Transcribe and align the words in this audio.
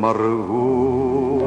Amargura. 0.00 1.46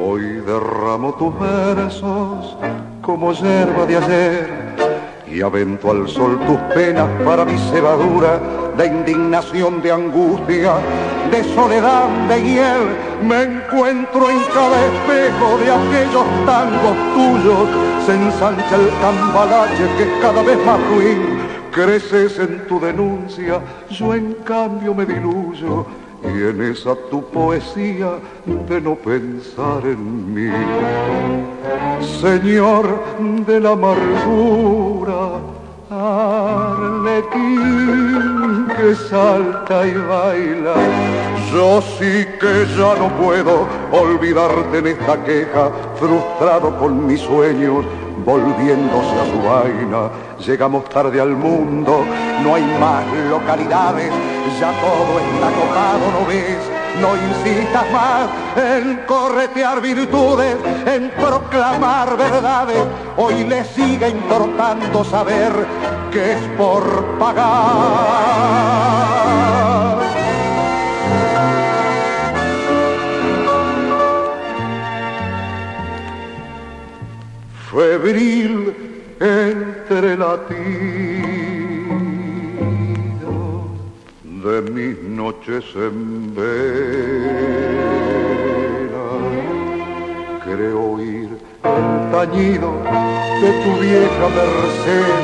Hoy 0.00 0.22
derramo 0.46 1.14
tus 1.14 1.32
versos 1.38 2.56
como 3.00 3.32
hierba 3.32 3.86
de 3.86 3.96
ayer 3.96 4.50
y 5.26 5.40
avento 5.42 5.90
al 5.90 6.06
sol 6.08 6.38
tus 6.46 6.58
penas 6.74 7.08
para 7.24 7.44
mi 7.44 7.58
cebadura 7.58 8.40
de 8.76 8.86
indignación, 8.86 9.82
de 9.82 9.90
angustia, 9.90 10.74
de 11.30 11.42
soledad, 11.54 12.08
de 12.28 12.40
hiel. 12.40 12.84
Me 13.26 13.42
encuentro 13.42 14.30
en 14.30 14.40
cada 14.54 14.78
espejo 14.90 15.58
de 15.58 15.72
aquellos 15.72 16.26
tangos 16.46 16.96
tuyos, 17.14 17.68
se 18.06 18.14
ensancha 18.14 18.76
el 18.76 18.90
cambalache 19.00 19.86
que 19.96 20.02
es 20.04 20.20
cada 20.20 20.42
vez 20.42 20.58
más 20.64 20.78
ruin 20.90 21.41
creces 21.72 22.38
en 22.38 22.66
tu 22.68 22.78
denuncia, 22.78 23.60
yo 23.90 24.14
en 24.14 24.34
cambio 24.44 24.94
me 24.94 25.04
diluyo 25.06 25.86
y 26.22 26.42
en 26.50 26.62
esa 26.62 26.94
tu 27.10 27.24
poesía 27.24 28.12
de 28.68 28.80
no 28.80 28.94
pensar 28.94 29.84
en 29.84 30.34
mí. 30.34 30.52
Señor 32.20 32.86
de 33.46 33.58
la 33.58 33.70
amargura, 33.70 35.40
arlequín 35.90 37.52
que 38.76 38.94
salta 38.94 39.86
y 39.86 39.94
baila, 39.94 40.74
yo 41.52 41.80
sí 41.98 42.26
que 42.40 42.66
ya 42.76 42.94
no 42.96 43.08
puedo 43.20 43.66
olvidarte 43.90 44.78
en 44.78 44.86
esta 44.88 45.24
queja, 45.24 45.70
frustrado 45.98 46.78
con 46.78 47.06
mis 47.06 47.20
sueños 47.20 47.84
volviéndose 48.24 49.14
a 49.20 49.26
su 49.30 49.42
vaina. 49.42 50.10
Llegamos 50.38 50.84
tarde 50.88 51.20
al 51.20 51.36
mundo, 51.36 52.04
no 52.42 52.54
hay 52.54 52.64
más 52.80 53.04
localidades, 53.28 54.12
ya 54.60 54.72
todo 54.80 55.18
está 55.20 55.50
copado, 55.50 56.10
¿no 56.20 56.26
ves? 56.26 56.58
No 57.00 57.16
insistas 57.16 57.90
más 57.90 58.28
en 58.56 59.00
corretear 59.06 59.80
virtudes, 59.80 60.56
en 60.86 61.10
proclamar 61.10 62.16
verdades. 62.16 62.84
Hoy 63.16 63.44
le 63.44 63.64
sigue 63.64 64.08
importando 64.10 65.02
saber 65.04 65.52
que 66.12 66.32
es 66.32 66.40
por 66.58 67.18
pagar. 67.18 69.01
De 84.44 84.62
mis 84.70 85.02
noches 85.02 85.64
en 85.74 86.34
vela. 86.34 86.48
Creo 90.44 90.92
oír 90.92 91.28
el 91.64 92.10
tañido 92.10 92.72
de 93.42 93.50
tu 93.62 93.70
vieja 93.80 94.28
merced, 94.34 95.14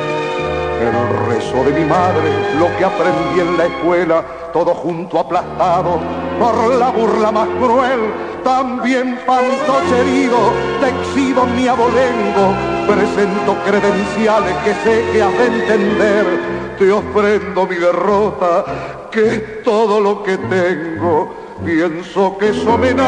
el 0.81 0.97
rezo 1.27 1.59
de 1.65 1.73
mi 1.81 1.87
madre, 1.89 2.29
lo 2.59 2.69
que 2.77 2.85
aprendí 2.85 3.41
en 3.41 3.57
la 3.57 3.65
escuela, 3.65 4.25
todo 4.53 4.75
junto 4.75 5.19
aplastado 5.21 6.01
por 6.39 6.75
la 6.75 6.91
burla 6.91 7.33
más 7.33 7.49
cruel 7.49 8.29
también 8.45 9.19
fantoche 9.27 10.01
herido, 10.01 10.39
te 10.81 10.89
exhibo 10.89 11.45
mi 11.47 11.67
abolengo, 11.67 12.78
presento 12.89 13.57
credenciales 13.65 14.57
que 14.65 14.73
sé 14.83 15.05
que 15.13 15.23
has 15.23 15.39
de 15.39 15.47
entender, 15.47 16.25
te 16.79 16.91
ofrendo 16.91 17.67
mi 17.67 17.77
derrota, 17.77 19.09
que 19.13 19.35
es 19.35 19.63
todo 19.63 20.01
lo 20.01 20.23
que 20.23 20.39
tengo, 20.39 21.35
pienso 21.65 22.39
que 22.39 22.49
es 22.49 22.67
homenaje, 22.67 23.05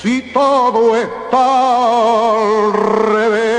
si 0.00 0.32
todo 0.32 0.96
está 0.96 1.46
al 2.36 2.72
revés. 2.72 3.58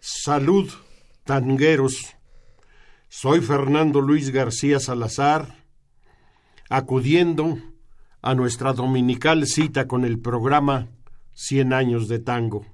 Salud 0.00 0.70
tangueros. 1.24 2.14
Soy 3.08 3.40
Fernando 3.40 4.00
Luis 4.00 4.30
García 4.30 4.80
Salazar, 4.80 5.63
acudiendo 6.76 7.58
a 8.20 8.34
nuestra 8.34 8.72
dominical 8.72 9.46
cita 9.46 9.86
con 9.86 10.04
el 10.04 10.18
programa 10.18 10.88
Cien 11.32 11.72
años 11.72 12.08
de 12.08 12.18
tango. 12.18 12.64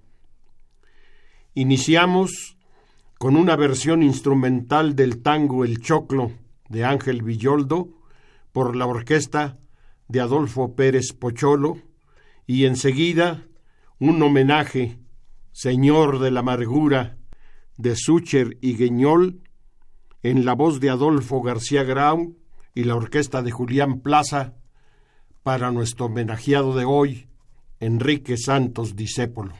Iniciamos 1.54 2.56
con 3.18 3.36
una 3.36 3.56
versión 3.56 4.02
instrumental 4.02 4.96
del 4.96 5.22
tango 5.22 5.64
El 5.64 5.80
Choclo 5.80 6.32
de 6.68 6.84
Ángel 6.84 7.22
Villoldo 7.22 7.88
por 8.52 8.76
la 8.76 8.86
orquesta 8.86 9.58
de 10.08 10.20
Adolfo 10.20 10.74
Pérez 10.74 11.12
Pocholo 11.12 11.78
y 12.46 12.64
enseguida 12.64 13.46
un 13.98 14.22
homenaje, 14.22 14.98
Señor 15.52 16.20
de 16.20 16.30
la 16.30 16.40
Amargura, 16.40 17.18
de 17.76 17.96
Sucher 17.96 18.56
y 18.60 18.76
Gueñol, 18.76 19.42
en 20.22 20.44
la 20.44 20.54
voz 20.54 20.80
de 20.80 20.90
Adolfo 20.90 21.42
García 21.42 21.82
Grau 21.82 22.39
y 22.80 22.84
la 22.84 22.96
orquesta 22.96 23.42
de 23.42 23.50
Julián 23.50 24.00
Plaza, 24.00 24.54
para 25.42 25.70
nuestro 25.70 26.06
homenajeado 26.06 26.74
de 26.74 26.86
hoy, 26.86 27.28
Enrique 27.78 28.38
Santos 28.38 28.96
Discépolo. 28.96 29.54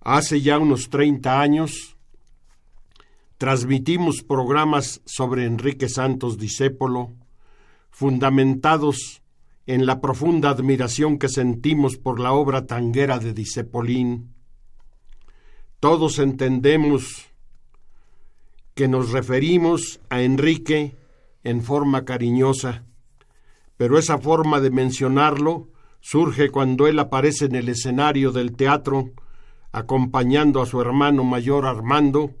Hace 0.00 0.40
ya 0.40 0.58
unos 0.58 0.90
30 0.90 1.40
años 1.40 1.96
transmitimos 3.36 4.24
programas 4.24 5.00
sobre 5.04 5.44
Enrique 5.44 5.88
Santos 5.88 6.36
Discépolo, 6.36 7.14
fundamentados 7.90 9.22
en 9.66 9.86
la 9.86 10.00
profunda 10.00 10.50
admiración 10.50 11.16
que 11.16 11.28
sentimos 11.28 11.96
por 11.96 12.18
la 12.18 12.32
obra 12.32 12.66
tanguera 12.66 13.20
de 13.20 13.34
Discepolín, 13.34 14.34
todos 15.78 16.18
entendemos 16.18 17.26
que 18.74 18.88
nos 18.88 19.12
referimos 19.12 20.00
a 20.10 20.22
Enrique 20.22 20.96
en 21.44 21.62
forma 21.62 22.04
cariñosa, 22.04 22.84
pero 23.76 23.98
esa 23.98 24.18
forma 24.18 24.60
de 24.60 24.70
mencionarlo 24.70 25.68
surge 26.00 26.50
cuando 26.50 26.86
él 26.86 26.98
aparece 26.98 27.46
en 27.46 27.54
el 27.54 27.68
escenario 27.68 28.32
del 28.32 28.54
teatro 28.56 29.12
acompañando 29.72 30.62
a 30.62 30.66
su 30.66 30.80
hermano 30.80 31.24
mayor 31.24 31.66
Armando, 31.66 32.34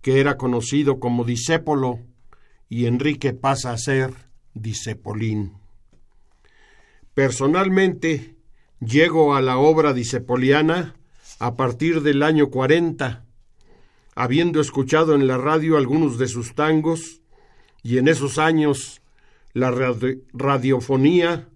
que 0.00 0.20
era 0.20 0.36
conocido 0.36 0.98
como 0.98 1.24
Disépolo, 1.24 2.00
y 2.68 2.86
Enrique 2.86 3.32
pasa 3.32 3.72
a 3.72 3.78
ser 3.78 4.12
Disepolín. 4.54 5.54
Personalmente, 7.14 8.36
llego 8.80 9.34
a 9.34 9.42
la 9.42 9.58
obra 9.58 9.92
disepoliana 9.92 10.94
a 11.38 11.56
partir 11.56 12.02
del 12.02 12.22
año 12.22 12.48
40, 12.50 13.24
habiendo 14.14 14.60
escuchado 14.60 15.14
en 15.14 15.26
la 15.26 15.38
radio 15.38 15.76
algunos 15.76 16.18
de 16.18 16.28
sus 16.28 16.54
tangos, 16.54 17.21
y 17.82 17.98
en 17.98 18.08
esos 18.08 18.38
años 18.38 19.02
la 19.52 19.70
radiofonía 20.32 21.48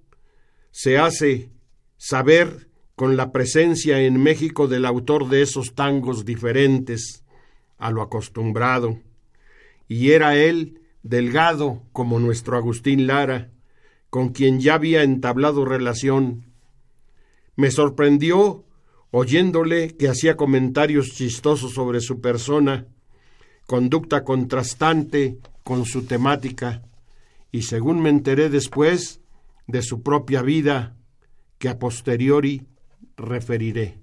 se 0.70 0.98
hace 0.98 1.50
saber 1.96 2.68
con 2.94 3.16
la 3.16 3.32
presencia 3.32 4.00
en 4.00 4.22
México 4.22 4.68
del 4.68 4.84
autor 4.86 5.28
de 5.28 5.42
esos 5.42 5.74
tangos 5.74 6.24
diferentes 6.24 7.24
a 7.78 7.90
lo 7.90 8.02
acostumbrado, 8.02 8.98
y 9.88 10.10
era 10.12 10.36
él 10.36 10.80
delgado 11.02 11.82
como 11.92 12.18
nuestro 12.18 12.56
Agustín 12.56 13.06
Lara, 13.06 13.50
con 14.10 14.30
quien 14.30 14.60
ya 14.60 14.74
había 14.74 15.02
entablado 15.02 15.64
relación. 15.64 16.46
Me 17.54 17.70
sorprendió 17.70 18.64
oyéndole 19.10 19.96
que 19.96 20.08
hacía 20.08 20.36
comentarios 20.36 21.10
chistosos 21.12 21.74
sobre 21.74 22.00
su 22.00 22.20
persona, 22.20 22.86
conducta 23.66 24.24
contrastante 24.24 25.38
con 25.62 25.84
su 25.84 26.04
temática, 26.06 26.82
y 27.52 27.62
según 27.62 28.00
me 28.00 28.10
enteré 28.10 28.48
después, 28.48 29.20
de 29.66 29.82
su 29.82 30.02
propia 30.02 30.42
vida, 30.42 30.96
que 31.58 31.68
a 31.68 31.78
posteriori 31.78 32.66
referiré. 33.16 33.98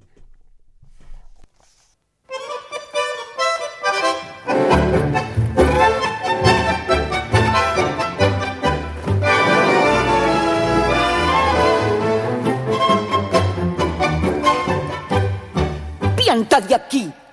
de 16.61 16.75
aquí, 16.75 17.02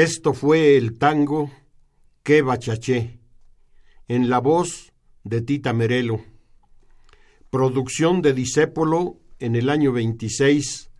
Esto 0.00 0.32
fue 0.32 0.76
el 0.76 0.96
tango 0.96 1.50
Que 2.22 2.40
Bachaché, 2.40 3.18
en 4.06 4.30
la 4.30 4.38
voz 4.38 4.92
de 5.24 5.42
Tita 5.42 5.72
Merelo. 5.72 6.20
Producción 7.50 8.22
de 8.22 8.32
Disépolo 8.32 9.18
en 9.40 9.56
el 9.56 9.68
año 9.68 9.90
26, 9.90 10.92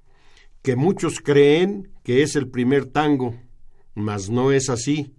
que 0.62 0.74
muchos 0.74 1.20
creen 1.20 1.92
que 2.02 2.24
es 2.24 2.34
el 2.34 2.48
primer 2.48 2.86
tango, 2.86 3.36
mas 3.94 4.30
no 4.30 4.50
es 4.50 4.68
así. 4.68 5.14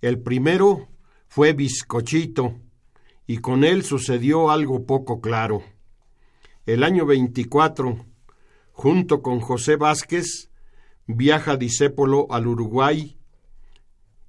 El 0.00 0.20
primero 0.20 0.88
fue 1.26 1.52
Bizcochito, 1.52 2.60
y 3.26 3.38
con 3.38 3.64
él 3.64 3.82
sucedió 3.82 4.52
algo 4.52 4.86
poco 4.86 5.20
claro. 5.20 5.64
El 6.64 6.84
año 6.84 7.06
24, 7.06 8.06
junto 8.70 9.20
con 9.20 9.40
José 9.40 9.74
Vázquez, 9.74 10.49
viaja 11.16 11.56
Disépolo 11.56 12.26
al 12.30 12.46
Uruguay. 12.46 13.16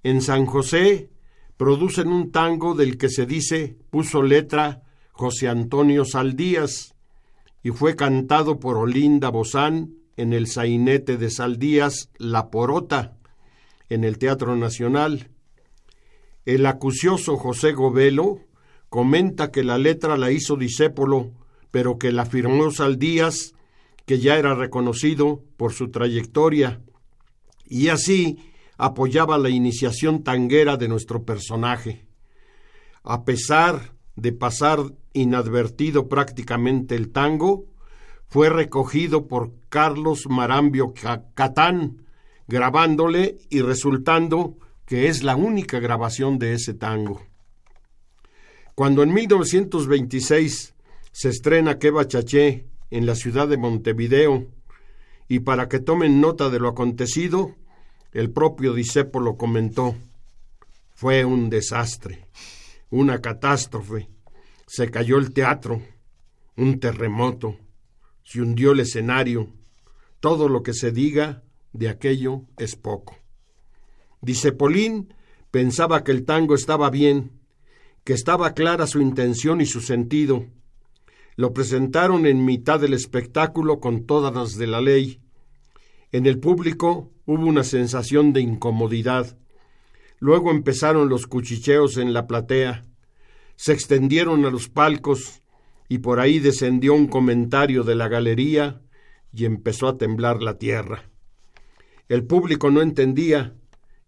En 0.04 0.22
San 0.22 0.46
José 0.46 1.10
producen 1.58 2.08
un 2.08 2.32
tango 2.32 2.74
del 2.74 2.98
que 2.98 3.10
se 3.10 3.26
dice 3.26 3.78
puso 3.90 4.24
letra 4.24 4.84
José 5.12 5.48
Antonio 5.48 6.06
Saldías 6.06 6.96
y 7.64 7.70
fue 7.70 7.96
cantado 7.96 8.60
por 8.60 8.78
Olinda 8.78 9.30
Bozán 9.30 9.96
en 10.18 10.34
el 10.34 10.48
sainete 10.48 11.18
de 11.18 11.30
Saldías 11.30 12.10
La 12.18 12.50
Porota 12.50 13.18
en 13.90 14.04
el 14.04 14.18
Teatro 14.18 14.56
Nacional. 14.56 15.30
El 16.46 16.66
acucioso 16.66 17.38
José 17.38 17.74
Govelo 17.74 18.40
comenta 18.90 19.52
que 19.52 19.64
la 19.64 19.78
letra 19.78 20.18
la 20.18 20.32
hizo 20.32 20.56
Disépolo, 20.56 21.32
pero 21.70 21.98
que 21.98 22.12
la 22.12 22.26
firmó 22.26 22.72
Saldías 22.72 23.54
que 24.06 24.20
ya 24.20 24.38
era 24.38 24.56
reconocido 24.56 25.44
por 25.58 25.74
su 25.74 25.90
trayectoria, 25.90 26.82
y 27.66 27.90
así 27.90 28.40
apoyaba 28.78 29.38
la 29.38 29.50
iniciación 29.50 30.24
tanguera 30.24 30.76
de 30.76 30.88
nuestro 30.88 31.24
personaje. 31.24 32.06
A 33.04 33.24
pesar 33.26 33.94
de 34.16 34.34
pasar 34.34 34.80
inadvertido 35.14 36.08
prácticamente 36.08 36.96
el 36.96 37.12
tango, 37.12 37.66
fue 38.28 38.50
recogido 38.50 39.28
por 39.28 39.52
Carlos 39.70 40.26
Marambio 40.30 40.94
Catán, 41.34 42.06
grabándole 42.48 43.38
y 43.50 43.62
resultando 43.62 44.58
que 44.86 45.08
es 45.08 45.24
la 45.24 45.36
única 45.36 45.80
grabación 45.80 46.40
de 46.40 46.54
ese 46.54 46.74
tango. 46.74 47.22
Cuando 48.76 49.04
en 49.04 49.14
1926 49.14 50.74
se 51.12 51.30
estrena 51.30 51.78
Que 51.78 51.92
Chaché 52.08 52.71
en 52.92 53.06
la 53.06 53.16
ciudad 53.16 53.48
de 53.48 53.58
Montevideo, 53.58 54.48
y 55.28 55.40
para 55.40 55.68
que 55.70 55.80
tomen 55.80 56.22
nota 56.22 56.50
de 56.50 56.60
lo 56.60 56.68
acontecido, 56.68 57.56
el 58.12 58.32
propio 58.32 58.76
lo 59.14 59.38
comentó. 59.38 59.96
Fue 60.94 61.24
un 61.24 61.50
desastre, 61.50 62.28
una 62.90 63.22
catástrofe. 63.22 64.10
Se 64.68 64.92
cayó 64.92 65.18
el 65.18 65.34
teatro, 65.34 65.82
un 66.58 66.80
terremoto, 66.80 67.58
se 68.24 68.42
hundió 68.42 68.74
el 68.74 68.82
escenario. 68.82 69.48
Todo 70.20 70.50
lo 70.50 70.62
que 70.62 70.74
se 70.74 70.92
diga 70.92 71.44
de 71.74 71.90
aquello 71.90 72.44
es 72.58 72.76
poco. 72.76 73.18
Disepolín 74.22 75.14
pensaba 75.50 76.04
que 76.04 76.12
el 76.12 76.26
tango 76.26 76.56
estaba 76.56 76.90
bien, 76.90 77.32
que 78.04 78.14
estaba 78.14 78.54
clara 78.54 78.86
su 78.86 79.00
intención 79.02 79.62
y 79.62 79.66
su 79.66 79.82
sentido, 79.82 80.46
lo 81.36 81.54
presentaron 81.54 82.26
en 82.26 82.46
mitad 82.46 82.80
del 82.80 82.94
espectáculo 82.94 83.80
con 83.80 84.06
todas 84.06 84.34
las 84.34 84.58
de 84.58 84.68
la 84.68 84.82
ley. 84.82 85.20
En 86.12 86.26
el 86.26 86.40
público 86.40 87.12
hubo 87.26 87.46
una 87.46 87.64
sensación 87.64 88.34
de 88.34 88.42
incomodidad. 88.42 89.38
Luego 90.20 90.52
empezaron 90.52 91.10
los 91.10 91.28
cuchicheos 91.28 91.98
en 91.98 92.14
la 92.14 92.28
platea. 92.28 92.86
Se 93.56 93.74
extendieron 93.74 94.46
a 94.46 94.52
los 94.52 94.70
palcos 94.70 95.42
y 95.88 96.00
por 96.00 96.20
ahí 96.20 96.40
descendió 96.40 96.94
un 96.94 97.08
comentario 97.08 97.84
de 97.84 97.96
la 97.96 98.08
galería 98.08 98.82
y 99.34 99.46
empezó 99.46 99.88
a 99.88 99.98
temblar 99.98 100.42
la 100.42 100.58
tierra. 100.58 101.10
El 102.10 102.26
público 102.26 102.70
no 102.72 102.82
entendía 102.82 103.56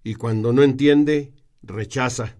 y 0.03 0.15
cuando 0.15 0.51
no 0.51 0.63
entiende, 0.63 1.33
rechaza. 1.61 2.37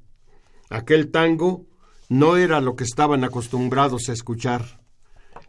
Aquel 0.70 1.10
tango 1.10 1.66
no 2.14 2.38
era 2.38 2.62
lo 2.62 2.76
que 2.76 2.84
estaban 2.84 3.24
acostumbrados 3.24 4.08
a 4.08 4.14
escuchar. 4.14 4.80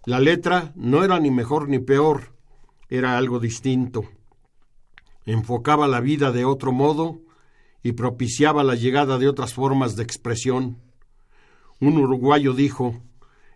La 0.07 0.19
letra 0.19 0.73
no 0.77 1.05
era 1.05 1.21
ni 1.21 1.31
mejor 1.31 1.69
ni 1.69 1.79
peor, 1.79 2.35
era 2.89 3.19
algo 3.19 3.39
distinto. 3.39 4.05
Enfocaba 5.27 5.87
la 5.89 6.01
vida 6.01 6.33
de 6.33 6.47
otro 6.47 6.73
modo 6.73 7.21
y 7.83 7.93
propiciaba 7.93 8.65
la 8.65 8.77
llegada 8.77 9.19
de 9.19 9.29
otras 9.29 9.53
formas 9.53 9.95
de 9.95 10.05
expresión. 10.05 10.79
Un 11.81 11.99
uruguayo 11.99 12.55
dijo, 12.55 12.99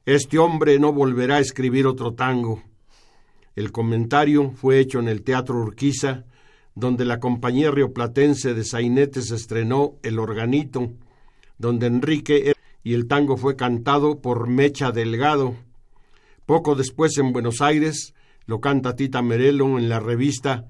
Este 0.04 0.38
hombre 0.38 0.78
no 0.78 0.92
volverá 0.92 1.36
a 1.36 1.40
escribir 1.40 1.86
otro 1.86 2.12
tango. 2.12 2.62
El 3.56 3.72
comentario 3.72 4.50
fue 4.50 4.80
hecho 4.80 4.98
en 4.98 5.08
el 5.08 5.22
Teatro 5.22 5.56
Urquiza, 5.58 6.26
donde 6.74 7.06
la 7.06 7.20
compañía 7.20 7.70
rioplatense 7.70 8.52
de 8.52 8.64
sainetes 8.64 9.30
estrenó 9.30 9.94
El 10.02 10.18
Organito, 10.18 10.92
donde 11.56 11.86
Enrique 11.86 12.52
y 12.88 12.94
el 12.94 13.06
tango 13.06 13.36
fue 13.36 13.54
cantado 13.54 14.22
por 14.22 14.48
Mecha 14.48 14.92
Delgado. 14.92 15.54
Poco 16.46 16.74
después 16.74 17.18
en 17.18 17.34
Buenos 17.34 17.60
Aires 17.60 18.14
lo 18.46 18.62
canta 18.62 18.96
Tita 18.96 19.20
Merelo 19.20 19.78
en 19.78 19.90
la 19.90 20.00
revista 20.00 20.64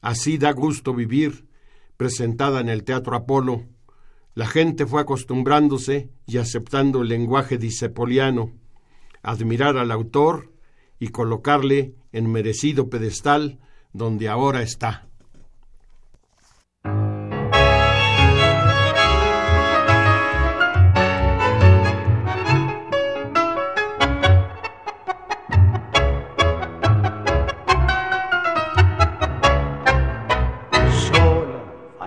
Así 0.00 0.38
da 0.38 0.52
gusto 0.52 0.94
vivir, 0.94 1.48
presentada 1.96 2.60
en 2.60 2.68
el 2.68 2.84
Teatro 2.84 3.16
Apolo. 3.16 3.64
La 4.36 4.46
gente 4.46 4.86
fue 4.86 5.00
acostumbrándose 5.00 6.10
y 6.28 6.36
aceptando 6.36 7.02
el 7.02 7.08
lenguaje 7.08 7.58
disepoliano, 7.58 8.52
admirar 9.24 9.76
al 9.76 9.90
autor 9.90 10.52
y 11.00 11.08
colocarle 11.08 11.96
en 12.12 12.30
merecido 12.30 12.88
pedestal 12.88 13.58
donde 13.92 14.28
ahora 14.28 14.62
está. 14.62 15.08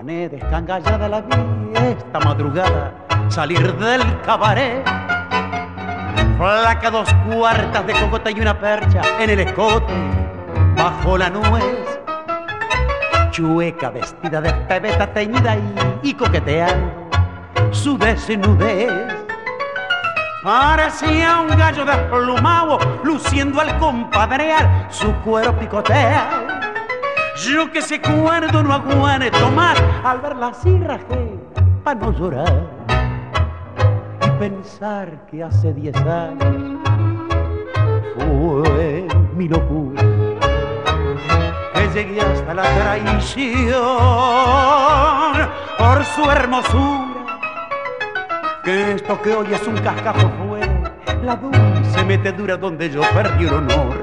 Descangallada 0.08 1.08
la 1.08 1.20
vi 1.20 1.36
esta 1.74 2.18
madrugada 2.20 2.94
salir 3.28 3.74
del 3.76 4.02
cabaret. 4.22 4.82
Flaca 6.38 6.90
dos 6.90 7.08
cuartas 7.28 7.86
de 7.86 7.92
cogota 7.92 8.30
y 8.30 8.40
una 8.40 8.58
percha 8.58 9.02
en 9.20 9.30
el 9.30 9.40
escote 9.40 9.92
bajo 10.76 11.18
la 11.18 11.28
nuez. 11.28 12.00
chueca 13.30 13.90
vestida 13.90 14.40
de 14.40 14.52
pebeta 14.52 15.06
teñida 15.12 15.56
y, 15.56 16.10
y 16.10 16.14
coqueteando 16.14 17.10
su 17.70 17.98
desnudez. 17.98 18.90
Parecía 20.42 21.40
un 21.40 21.48
gallo 21.48 21.84
desplumado, 21.84 22.78
luciendo 23.04 23.60
al 23.60 23.76
compadrear 23.78 24.86
su 24.88 25.12
cuero 25.16 25.52
picotea. 25.58 26.57
Yo 27.46 27.70
que 27.70 27.80
se 27.80 28.00
cuerdo 28.00 28.62
no 28.62 28.72
aguanto 28.72 29.50
más 29.50 29.80
al 30.02 30.20
verla 30.20 30.48
así 30.48 30.76
rajé 30.78 31.38
para 31.84 32.00
no 32.00 32.12
llorar 32.12 32.66
y 34.26 34.30
pensar 34.40 35.26
que 35.30 35.44
hace 35.44 35.72
diez 35.72 35.96
años 35.96 36.80
fue 38.16 39.06
mi 39.36 39.48
locura. 39.48 40.02
Que 41.74 41.88
llegué 41.94 42.20
hasta 42.20 42.54
la 42.54 42.62
traición 42.62 43.78
por 45.78 46.04
su 46.04 46.30
hermosura 46.30 47.18
que 48.64 48.92
esto 48.92 49.22
que 49.22 49.34
hoy 49.34 49.54
es 49.54 49.66
un 49.66 49.76
cascajo 49.76 50.30
fue 50.46 50.60
la 51.22 51.36
dulce 51.36 52.04
metedura 52.04 52.56
donde 52.56 52.90
yo 52.90 53.00
perdí 53.14 53.46
el 53.46 53.54
honor 53.54 53.97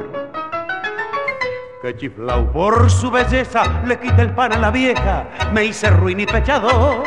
que 1.85 1.97
chiflau 1.97 2.51
por 2.51 2.89
su 2.89 3.11
belleza 3.11 3.83
le 3.85 3.99
quité 3.99 4.23
el 4.23 4.33
pan 4.33 4.53
a 4.53 4.57
la 4.57 4.71
vieja, 4.71 5.27
me 5.53 5.65
hice 5.65 5.91
ruin 5.91 6.19
y 6.19 6.25
pechador. 6.25 7.03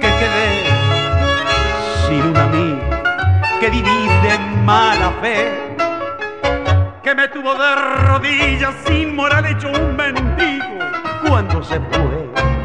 Que 0.00 0.08
quedé 0.20 0.48
sin 2.06 2.22
un 2.30 2.36
amigo, 2.36 2.80
que 3.60 3.68
viví 3.68 4.08
de 4.22 4.38
mala 4.64 5.12
fe, 5.20 5.76
que 7.02 7.14
me 7.14 7.28
tuvo 7.28 7.54
de 7.56 7.74
rodillas 8.06 8.74
sin 8.86 9.14
moral 9.14 9.44
hecho 9.44 9.68
un 9.68 9.96
mendigo 9.96 10.78
cuando 11.28 11.62
se 11.62 11.78
fue. 11.78 12.59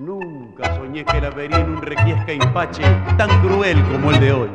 Nunca 0.00 0.76
soñé 0.76 1.04
que 1.04 1.20
la 1.20 1.30
vería 1.30 1.58
en 1.58 1.70
un 1.70 1.82
requiesca 1.82 2.32
impache 2.32 2.84
tan 3.16 3.28
cruel 3.40 3.82
como 3.90 4.12
el 4.12 4.20
de 4.20 4.32
hoy. 4.32 4.50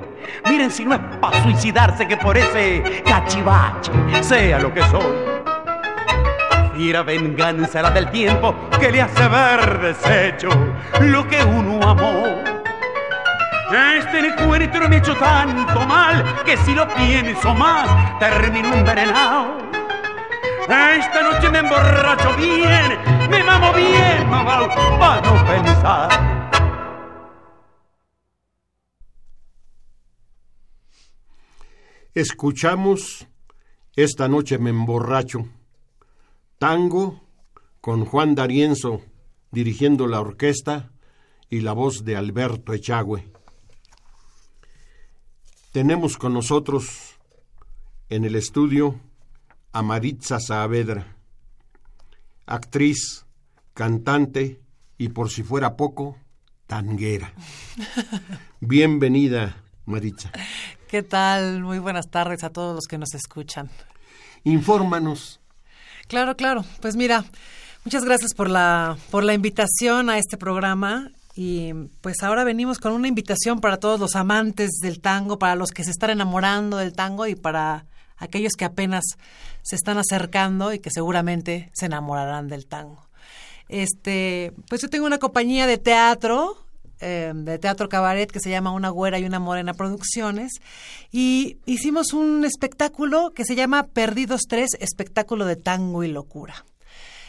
Miren 0.50 0.72
si 0.72 0.86
no 0.86 0.94
es 0.94 1.02
para 1.20 1.44
suicidarse 1.44 2.08
que 2.08 2.16
por 2.16 2.38
ese 2.38 3.04
cachivache 3.04 3.92
sea 4.22 4.60
lo 4.60 4.74
que 4.74 4.82
soy. 4.84 5.04
Fiera 6.78 7.04
venganza 7.04 7.82
la 7.82 7.92
del 7.92 8.10
tiempo 8.10 8.56
que 8.80 8.90
le 8.90 9.02
hace 9.02 9.28
ver 9.28 9.82
deshecho 9.82 10.48
lo 11.02 11.28
que 11.28 11.44
uno 11.44 11.90
amó. 11.90 12.24
Este 13.98 14.20
encuentro 14.20 14.88
me 14.88 14.96
ha 14.96 15.00
hecho 15.00 15.16
tanto 15.18 15.86
mal 15.86 16.24
que 16.46 16.56
si 16.56 16.74
lo 16.74 16.88
pienso 16.88 17.54
más 17.54 18.18
termino 18.18 18.74
envenenado. 18.74 19.73
Esta 20.70 21.22
noche 21.24 21.50
me 21.52 21.60
emborracho 21.60 22.36
bien, 22.38 23.30
me 23.30 23.44
mamo 23.44 23.74
bien, 23.74 24.30
mamá, 24.30 24.68
para 24.98 25.22
no 25.22 25.46
pensar. 25.46 26.10
Escuchamos 32.14 33.28
Esta 33.96 34.28
noche 34.28 34.58
me 34.58 34.72
emborracho, 34.72 35.48
tango 36.58 37.22
con 37.80 38.06
Juan 38.06 38.34
D'Arienzo 38.34 39.02
dirigiendo 39.52 40.08
la 40.08 40.20
orquesta 40.20 40.92
y 41.48 41.60
la 41.60 41.74
voz 41.74 42.04
de 42.04 42.16
Alberto 42.16 42.74
Echagüe. 42.74 43.30
Tenemos 45.72 46.18
con 46.18 46.34
nosotros 46.34 47.20
en 48.10 48.26
el 48.26 48.36
estudio 48.36 49.00
a 49.74 49.82
Maritza 49.82 50.40
Saavedra, 50.40 51.18
actriz, 52.46 53.26
cantante 53.74 54.62
y 55.00 55.10
por 55.10 55.32
si 55.32 55.42
fuera 55.42 55.76
poco, 55.76 56.16
tanguera. 56.68 57.34
Bienvenida, 58.60 59.64
Maritza. 59.86 60.32
¿Qué 60.88 61.02
tal? 61.02 61.64
Muy 61.64 61.80
buenas 61.80 62.08
tardes 62.12 62.44
a 62.44 62.52
todos 62.52 62.76
los 62.76 62.86
que 62.86 63.00
nos 63.00 63.16
escuchan. 63.16 63.72
Infórmanos. 64.44 65.42
Claro, 66.08 66.36
claro. 66.36 66.64
Pues 66.80 66.96
mira, 66.96 67.26
muchas 67.84 68.06
gracias 68.06 68.36
por 68.36 68.52
la, 68.52 68.96
por 69.10 69.24
la 69.24 69.34
invitación 69.34 70.12
a 70.12 70.20
este 70.20 70.38
programa. 70.38 71.10
Y 71.36 71.74
pues 72.02 72.22
ahora 72.22 72.44
venimos 72.44 72.78
con 72.78 72.94
una 72.94 73.08
invitación 73.08 73.60
para 73.60 73.78
todos 73.78 74.00
los 74.00 74.16
amantes 74.16 74.70
del 74.84 75.02
tango, 75.02 75.40
para 75.40 75.56
los 75.56 75.72
que 75.72 75.84
se 75.84 75.90
están 75.90 76.12
enamorando 76.12 76.78
del 76.78 76.94
tango 76.94 77.26
y 77.26 77.34
para 77.34 77.88
aquellos 78.18 78.54
que 78.54 78.66
apenas 78.66 79.04
se 79.62 79.76
están 79.76 79.98
acercando 79.98 80.74
y 80.74 80.80
que 80.80 80.90
seguramente 80.92 81.70
se 81.74 81.86
enamorarán 81.88 82.48
del 82.48 82.66
tango. 82.66 83.08
Este, 83.70 84.54
pues 84.70 84.82
yo 84.82 84.90
tengo 84.90 85.06
una 85.06 85.18
compañía 85.18 85.68
de 85.68 85.78
teatro, 85.78 86.58
eh, 87.00 87.32
de 87.34 87.60
teatro 87.60 87.90
cabaret 87.90 88.32
que 88.32 88.40
se 88.40 88.50
llama 88.50 88.72
Una 88.72 88.90
Güera 88.90 89.20
y 89.20 89.26
una 89.26 89.40
Morena 89.40 89.74
Producciones 89.74 90.54
y 91.12 91.58
hicimos 91.66 92.14
un 92.14 92.46
espectáculo 92.46 93.32
que 93.34 93.46
se 93.46 93.56
llama 93.56 93.88
Perdidos 93.88 94.42
Tres, 94.48 94.72
espectáculo 94.80 95.46
de 95.46 95.56
tango 95.56 96.04
y 96.04 96.08
locura. 96.08 96.66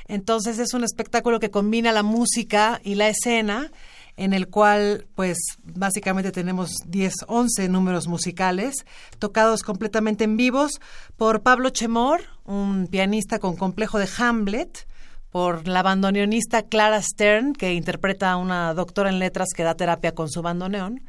Entonces 0.07 0.59
es 0.59 0.75
un 0.75 0.85
espectáculo 0.85 1.40
que 1.40 1.51
combina 1.51 1.92
la 1.92 2.03
música 2.03 2.81
y 2.85 2.94
la 2.97 3.09
escena 3.09 3.73
en 4.16 4.33
el 4.33 4.48
cual 4.48 5.07
pues 5.14 5.38
básicamente 5.62 6.33
tenemos 6.33 6.70
10, 6.87 7.14
11 7.27 7.68
números 7.68 8.07
musicales 8.07 8.85
tocados 9.18 9.62
completamente 9.62 10.24
en 10.24 10.37
vivos 10.37 10.81
por 11.16 11.42
Pablo 11.42 11.70
Chemor, 11.70 12.22
un 12.44 12.87
pianista 12.87 13.38
con 13.38 13.57
complejo 13.57 13.98
de 13.98 14.09
Hamlet, 14.18 14.87
por 15.31 15.66
la 15.66 15.83
bandoneonista 15.83 16.62
Clara 16.62 17.03
Stern, 17.03 17.55
que 17.55 17.74
interpreta 17.74 18.31
a 18.31 18.37
una 18.37 18.72
doctora 18.72 19.11
en 19.11 19.18
letras 19.18 19.48
que 19.55 19.64
da 19.64 19.74
terapia 19.74 20.14
con 20.14 20.31
su 20.31 20.42
bandoneón, 20.42 21.03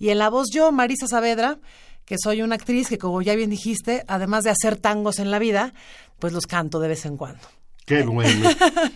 y 0.00 0.10
en 0.10 0.18
la 0.18 0.30
voz 0.30 0.48
yo, 0.52 0.72
Marisa 0.72 1.06
Saavedra, 1.06 1.58
que 2.04 2.16
soy 2.18 2.42
una 2.42 2.56
actriz 2.56 2.88
que 2.88 2.98
como 2.98 3.22
ya 3.22 3.36
bien 3.36 3.50
dijiste, 3.50 4.02
además 4.08 4.42
de 4.42 4.50
hacer 4.50 4.76
tangos 4.76 5.20
en 5.20 5.30
la 5.30 5.38
vida, 5.38 5.74
pues 6.18 6.32
los 6.32 6.46
canto 6.46 6.80
de 6.80 6.88
vez 6.88 7.06
en 7.06 7.16
cuando. 7.16 7.40
Qué 7.84 8.02
bueno. 8.02 8.48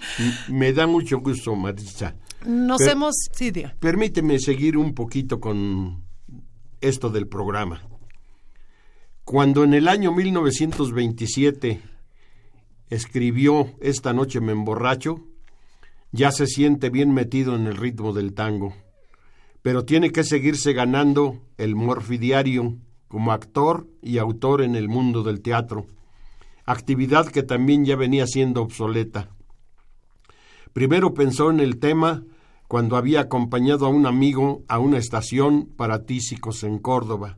Me 0.48 0.72
da 0.72 0.86
mucho 0.86 1.20
gusto, 1.20 1.54
Marisa. 1.54 2.14
Nos 2.46 2.78
Per- 2.78 2.90
hemos... 2.90 3.14
Sí, 3.32 3.50
diga. 3.50 3.74
Permíteme 3.78 4.38
seguir 4.38 4.76
un 4.76 4.94
poquito 4.94 5.40
con 5.40 6.02
esto 6.80 7.10
del 7.10 7.28
programa. 7.28 7.82
Cuando 9.24 9.62
en 9.64 9.74
el 9.74 9.88
año 9.88 10.12
1927 10.12 11.80
escribió 12.90 13.70
Esta 13.80 14.12
noche 14.12 14.40
me 14.40 14.52
emborracho, 14.52 15.20
ya 16.10 16.30
se 16.32 16.46
siente 16.46 16.90
bien 16.90 17.14
metido 17.14 17.54
en 17.56 17.66
el 17.66 17.76
ritmo 17.76 18.12
del 18.12 18.34
tango, 18.34 18.74
pero 19.62 19.84
tiene 19.84 20.10
que 20.10 20.24
seguirse 20.24 20.72
ganando 20.72 21.40
el 21.56 21.74
morfidiario 21.74 22.76
como 23.08 23.32
actor 23.32 23.86
y 24.02 24.18
autor 24.18 24.62
en 24.62 24.74
el 24.74 24.88
mundo 24.88 25.22
del 25.22 25.40
teatro, 25.40 25.86
actividad 26.66 27.26
que 27.28 27.42
también 27.42 27.84
ya 27.84 27.96
venía 27.96 28.26
siendo 28.26 28.60
obsoleta. 28.62 29.30
Primero 30.72 31.14
pensó 31.14 31.50
en 31.50 31.60
el 31.60 31.78
tema 31.78 32.24
cuando 32.72 32.96
había 32.96 33.20
acompañado 33.20 33.84
a 33.84 33.90
un 33.90 34.06
amigo 34.06 34.64
a 34.66 34.78
una 34.78 34.96
estación 34.96 35.66
para 35.76 36.06
tísicos 36.06 36.64
en 36.64 36.78
Córdoba, 36.78 37.36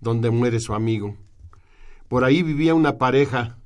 donde 0.00 0.32
muere 0.32 0.58
su 0.58 0.74
amigo. 0.74 1.16
Por 2.08 2.24
ahí 2.24 2.42
vivía 2.42 2.74
una 2.74 2.98
pareja, 2.98 3.60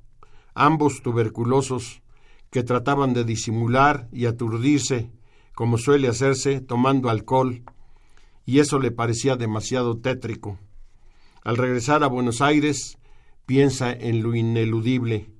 ambos 0.52 1.00
tuberculosos, 1.00 2.02
que 2.50 2.62
trataban 2.62 3.14
de 3.14 3.24
disimular 3.24 4.06
y 4.12 4.26
aturdirse, 4.26 5.10
como 5.54 5.78
suele 5.78 6.08
hacerse, 6.08 6.60
tomando 6.60 7.08
alcohol, 7.08 7.62
y 8.44 8.58
eso 8.58 8.78
le 8.78 8.90
parecía 8.90 9.36
demasiado 9.36 9.96
tétrico. 9.96 10.58
Al 11.42 11.56
regresar 11.56 12.04
a 12.04 12.08
Buenos 12.08 12.42
Aires, 12.42 12.98
piensa 13.46 13.92
en 13.92 14.22
lo 14.22 14.34
ineludible, 14.34 15.30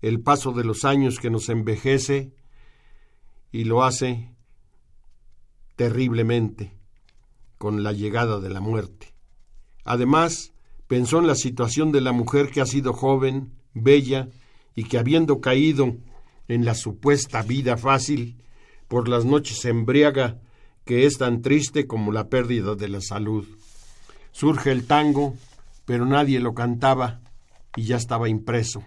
el 0.00 0.20
paso 0.20 0.52
de 0.52 0.64
los 0.64 0.86
años 0.86 1.18
que 1.18 1.28
nos 1.28 1.50
envejece 1.50 2.32
y 3.52 3.64
lo 3.64 3.84
hace 3.84 4.37
terriblemente 5.78 6.76
con 7.56 7.84
la 7.84 7.92
llegada 7.92 8.40
de 8.40 8.50
la 8.50 8.60
muerte. 8.60 9.14
Además, 9.84 10.52
pensó 10.88 11.20
en 11.20 11.28
la 11.28 11.36
situación 11.36 11.92
de 11.92 12.00
la 12.00 12.10
mujer 12.10 12.50
que 12.50 12.60
ha 12.60 12.66
sido 12.66 12.92
joven, 12.92 13.52
bella 13.74 14.28
y 14.74 14.84
que 14.84 14.98
habiendo 14.98 15.40
caído 15.40 15.96
en 16.48 16.64
la 16.64 16.74
supuesta 16.74 17.42
vida 17.42 17.76
fácil, 17.76 18.42
por 18.88 19.08
las 19.08 19.24
noches 19.24 19.64
embriaga, 19.64 20.40
que 20.84 21.06
es 21.06 21.16
tan 21.16 21.42
triste 21.42 21.86
como 21.86 22.10
la 22.10 22.28
pérdida 22.28 22.74
de 22.74 22.88
la 22.88 23.00
salud. 23.00 23.46
Surge 24.32 24.72
el 24.72 24.84
tango, 24.84 25.36
pero 25.84 26.06
nadie 26.06 26.40
lo 26.40 26.54
cantaba 26.54 27.20
y 27.76 27.84
ya 27.84 27.98
estaba 27.98 28.28
impreso. 28.28 28.82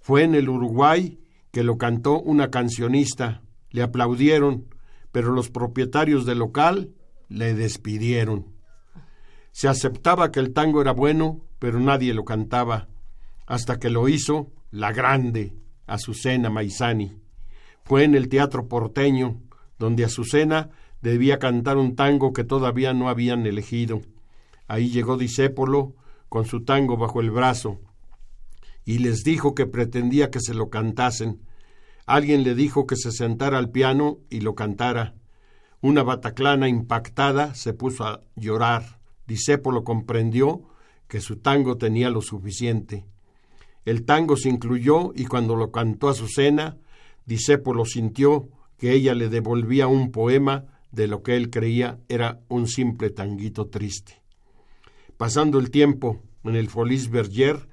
Fue 0.00 0.24
en 0.24 0.34
el 0.34 0.48
Uruguay 0.48 1.20
que 1.52 1.62
lo 1.62 1.78
cantó 1.78 2.20
una 2.20 2.50
cancionista, 2.50 3.42
le 3.70 3.82
aplaudieron, 3.82 4.71
pero 5.12 5.32
los 5.32 5.50
propietarios 5.50 6.26
del 6.26 6.38
local 6.38 6.94
le 7.28 7.54
despidieron. 7.54 8.46
Se 9.52 9.68
aceptaba 9.68 10.32
que 10.32 10.40
el 10.40 10.52
tango 10.52 10.80
era 10.80 10.92
bueno, 10.92 11.46
pero 11.58 11.78
nadie 11.78 12.14
lo 12.14 12.24
cantaba. 12.24 12.88
hasta 13.44 13.78
que 13.78 13.90
lo 13.90 14.08
hizo 14.08 14.50
la 14.70 14.92
grande 14.92 15.52
Azucena 15.86 16.48
Maizani. 16.48 17.18
Fue 17.84 18.04
en 18.04 18.14
el 18.14 18.28
teatro 18.28 18.68
porteño, 18.68 19.42
donde 19.78 20.04
Azucena 20.04 20.70
debía 21.02 21.38
cantar 21.38 21.76
un 21.76 21.94
tango 21.94 22.32
que 22.32 22.44
todavía 22.44 22.94
no 22.94 23.08
habían 23.08 23.44
elegido. 23.46 24.00
Ahí 24.68 24.88
llegó 24.88 25.18
Disépolo 25.18 25.94
con 26.28 26.46
su 26.46 26.64
tango 26.64 26.96
bajo 26.96 27.20
el 27.20 27.30
brazo 27.30 27.80
y 28.84 28.98
les 28.98 29.22
dijo 29.22 29.54
que 29.54 29.66
pretendía 29.66 30.30
que 30.30 30.40
se 30.40 30.54
lo 30.54 30.70
cantasen. 30.70 31.42
Alguien 32.06 32.42
le 32.42 32.54
dijo 32.54 32.86
que 32.86 32.96
se 32.96 33.12
sentara 33.12 33.58
al 33.58 33.70
piano 33.70 34.18
y 34.28 34.40
lo 34.40 34.54
cantara. 34.54 35.14
Una 35.80 36.02
bataclana 36.02 36.68
impactada 36.68 37.54
se 37.54 37.74
puso 37.74 38.04
a 38.04 38.22
llorar. 38.36 38.98
Disépolo 39.26 39.84
comprendió 39.84 40.62
que 41.08 41.20
su 41.20 41.36
tango 41.36 41.76
tenía 41.76 42.10
lo 42.10 42.22
suficiente. 42.22 43.04
El 43.84 44.04
tango 44.04 44.36
se 44.36 44.48
incluyó 44.48 45.12
y 45.14 45.26
cuando 45.26 45.56
lo 45.56 45.70
cantó 45.70 46.08
a 46.08 46.14
cena, 46.14 46.78
Disépolo 47.26 47.84
sintió 47.84 48.48
que 48.78 48.92
ella 48.92 49.14
le 49.14 49.28
devolvía 49.28 49.86
un 49.86 50.10
poema 50.10 50.66
de 50.90 51.06
lo 51.06 51.22
que 51.22 51.36
él 51.36 51.50
creía 51.50 51.98
era 52.08 52.40
un 52.48 52.66
simple 52.68 53.10
tanguito 53.10 53.66
triste. 53.66 54.22
Pasando 55.16 55.58
el 55.58 55.70
tiempo 55.70 56.20
en 56.44 56.56
el 56.56 56.68
Folies 56.68 57.10
Berger, 57.10 57.68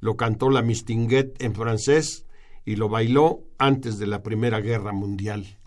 lo 0.00 0.16
cantó 0.16 0.50
la 0.50 0.62
Mistinguet 0.62 1.42
en 1.42 1.54
francés 1.54 2.26
y 2.64 2.76
lo 2.76 2.88
bailó 2.88 3.44
antes 3.58 3.98
de 3.98 4.06
la 4.06 4.22
Primera 4.22 4.60
Guerra 4.60 4.92
Mundial. 4.92 5.59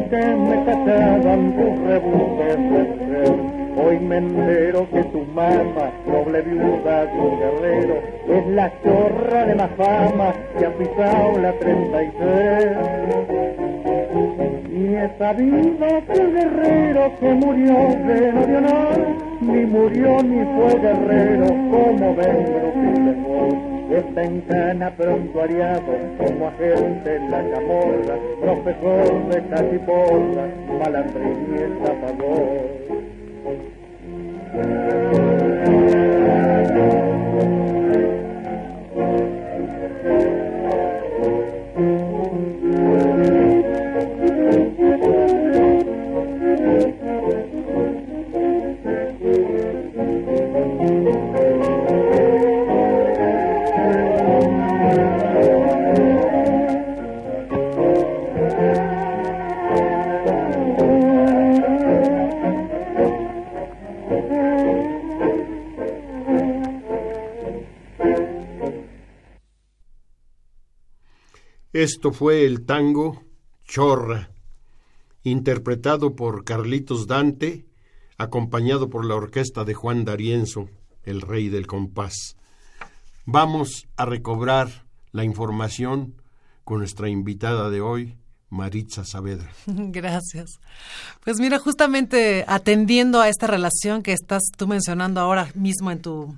antes 0.00 0.38
me 0.38 0.64
casaban 0.64 1.52
tus 1.56 1.78
rebustes 1.86 2.56
de 2.56 2.82
ser. 3.06 3.34
Hoy 3.76 3.98
me 4.00 4.16
entero 4.18 4.88
que 4.90 5.02
tu 5.04 5.20
mamá, 5.34 5.90
doble 6.06 6.42
viuda 6.42 7.06
de 7.06 7.18
un 7.18 7.38
guerrero, 7.38 7.94
es 8.28 8.46
la 8.48 8.72
chorra 8.82 9.46
de 9.46 9.54
la 9.54 9.68
fama 9.68 10.34
que 10.58 10.66
ha 10.66 10.76
pisado 10.76 11.38
la 11.38 11.52
33. 11.52 12.76
Y 14.72 14.94
esa 14.96 15.32
vida 15.34 16.00
que 16.12 16.26
guerrero 16.26 17.12
que 17.20 17.34
murió 17.34 17.74
de 18.06 18.32
no 18.32 18.46
de 18.46 18.56
honor, 18.56 19.06
ni 19.40 19.66
murió 19.66 20.22
ni 20.22 20.44
fue 20.56 20.80
guerrero 20.80 21.46
como 21.46 22.14
vendro 22.14 22.72
que 22.72 23.69
esta 23.90 24.22
encana 24.22 24.90
pronto 24.96 25.42
ariado 25.42 25.82
como 26.18 26.46
agente 26.46 27.16
en 27.16 27.28
la 27.28 27.42
camorra, 27.50 28.16
profesor 28.40 29.28
de 29.30 29.48
catiporra, 29.48 30.46
malandrín 30.78 31.38
y 31.50 31.56
estafador. 31.62 32.70
Esto 71.80 72.12
fue 72.12 72.44
el 72.44 72.66
tango 72.66 73.24
Chorra, 73.64 74.28
interpretado 75.22 76.14
por 76.14 76.44
Carlitos 76.44 77.06
Dante, 77.06 77.64
acompañado 78.18 78.90
por 78.90 79.06
la 79.06 79.14
orquesta 79.14 79.64
de 79.64 79.72
Juan 79.72 80.04
D'Arienzo, 80.04 80.68
el 81.04 81.22
rey 81.22 81.48
del 81.48 81.66
compás. 81.66 82.36
Vamos 83.24 83.86
a 83.96 84.04
recobrar 84.04 84.84
la 85.12 85.24
información 85.24 86.20
con 86.64 86.80
nuestra 86.80 87.08
invitada 87.08 87.70
de 87.70 87.80
hoy, 87.80 88.18
Maritza 88.50 89.06
Saavedra. 89.06 89.50
Gracias. 89.66 90.60
Pues 91.24 91.38
mira, 91.40 91.58
justamente 91.58 92.44
atendiendo 92.46 93.22
a 93.22 93.30
esta 93.30 93.46
relación 93.46 94.02
que 94.02 94.12
estás 94.12 94.42
tú 94.54 94.68
mencionando 94.68 95.18
ahora 95.18 95.50
mismo 95.54 95.90
en 95.90 96.02
tu 96.02 96.36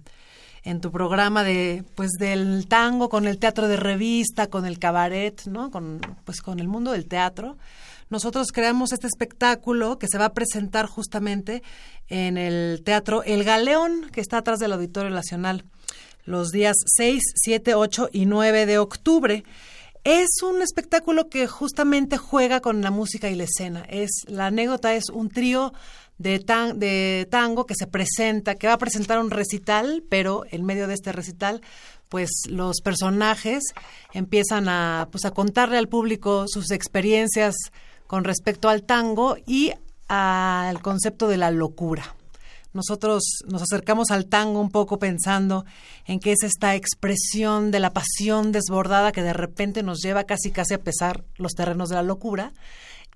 en 0.65 0.81
tu 0.81 0.91
programa 0.91 1.45
de 1.45 1.85
pues 1.95 2.13
del 2.13 2.67
tango 2.69 3.09
con 3.09 3.27
el 3.27 3.39
teatro 3.39 3.69
de 3.69 3.77
revista, 3.77 4.47
con 4.47 4.67
el 4.67 4.79
cabaret, 4.79 5.45
¿no? 5.47 5.71
Con 5.71 6.01
pues 6.25 6.41
con 6.41 6.61
el 6.61 6.69
mundo 6.69 6.93
del 6.93 7.07
teatro. 7.07 7.57
Nosotros 8.13 8.49
creamos 8.53 8.93
este 8.93 9.07
espectáculo 9.07 9.99
que 9.99 10.07
se 10.07 10.19
va 10.19 10.27
a 10.27 10.35
presentar 10.35 10.85
justamente 10.85 11.63
en 12.09 12.37
el 12.37 12.83
Teatro 12.85 13.23
El 13.23 13.43
Galeón, 13.43 14.11
que 14.13 14.21
está 14.21 14.37
atrás 14.37 14.59
del 14.59 14.75
Auditorio 14.75 15.09
Nacional, 15.09 15.65
los 16.27 16.51
días 16.51 16.77
6, 16.97 17.23
7, 17.37 17.75
8 17.75 18.11
y 18.13 18.27
9 18.27 18.67
de 18.67 18.77
octubre. 18.77 19.45
Es 20.05 20.43
un 20.43 20.61
espectáculo 20.61 21.31
que 21.31 21.47
justamente 21.47 22.19
juega 22.19 22.61
con 22.61 22.83
la 22.83 22.91
música 22.91 23.31
y 23.31 23.35
la 23.35 23.45
escena. 23.45 23.87
Es 23.89 24.11
la 24.27 24.49
anécdota 24.49 24.95
es 24.95 25.09
un 25.09 25.31
trío 25.31 25.73
de, 26.19 26.39
de 26.77 27.27
tango 27.31 27.67
que 27.67 27.75
se 27.75 27.87
presenta, 27.87 28.55
que 28.55 28.67
va 28.67 28.75
a 28.75 28.79
presentar 28.79 29.19
un 29.19 29.31
recital, 29.31 30.05
pero 30.09 30.45
en 30.51 30.65
medio 30.65 30.87
de 30.87 30.95
este 30.95 31.13
recital, 31.13 31.63
pues 32.09 32.31
los 32.49 32.81
personajes 32.83 33.63
empiezan 34.13 34.69
a, 34.69 35.09
pues, 35.11 35.25
a 35.25 35.31
contarle 35.31 35.79
al 35.79 35.89
público 35.89 36.45
sus 36.47 36.71
experiencias 36.71 37.55
con 38.07 38.25
respecto 38.25 38.69
al 38.69 38.83
tango 38.83 39.37
y 39.47 39.73
al 40.09 40.83
concepto 40.83 41.29
de 41.29 41.39
la 41.39 41.51
locura. 41.51 42.15
Nosotros 42.75 43.23
nos 43.47 43.63
acercamos 43.63 44.11
al 44.11 44.27
tango 44.27 44.61
un 44.61 44.71
poco 44.71 44.99
pensando 44.99 45.65
en 46.07 46.21
que 46.21 46.33
es 46.33 46.43
esta 46.43 46.75
expresión 46.75 47.71
de 47.71 47.81
la 47.81 47.93
pasión 47.93 48.51
desbordada 48.53 49.13
que 49.13 49.23
de 49.23 49.35
repente 49.35 49.83
nos 49.83 50.01
lleva 50.01 50.25
casi 50.25 50.51
casi 50.51 50.75
a 50.75 50.83
pesar 50.83 51.25
los 51.37 51.53
terrenos 51.53 51.91
de 51.91 51.97
la 51.97 52.03
locura. 52.03 52.53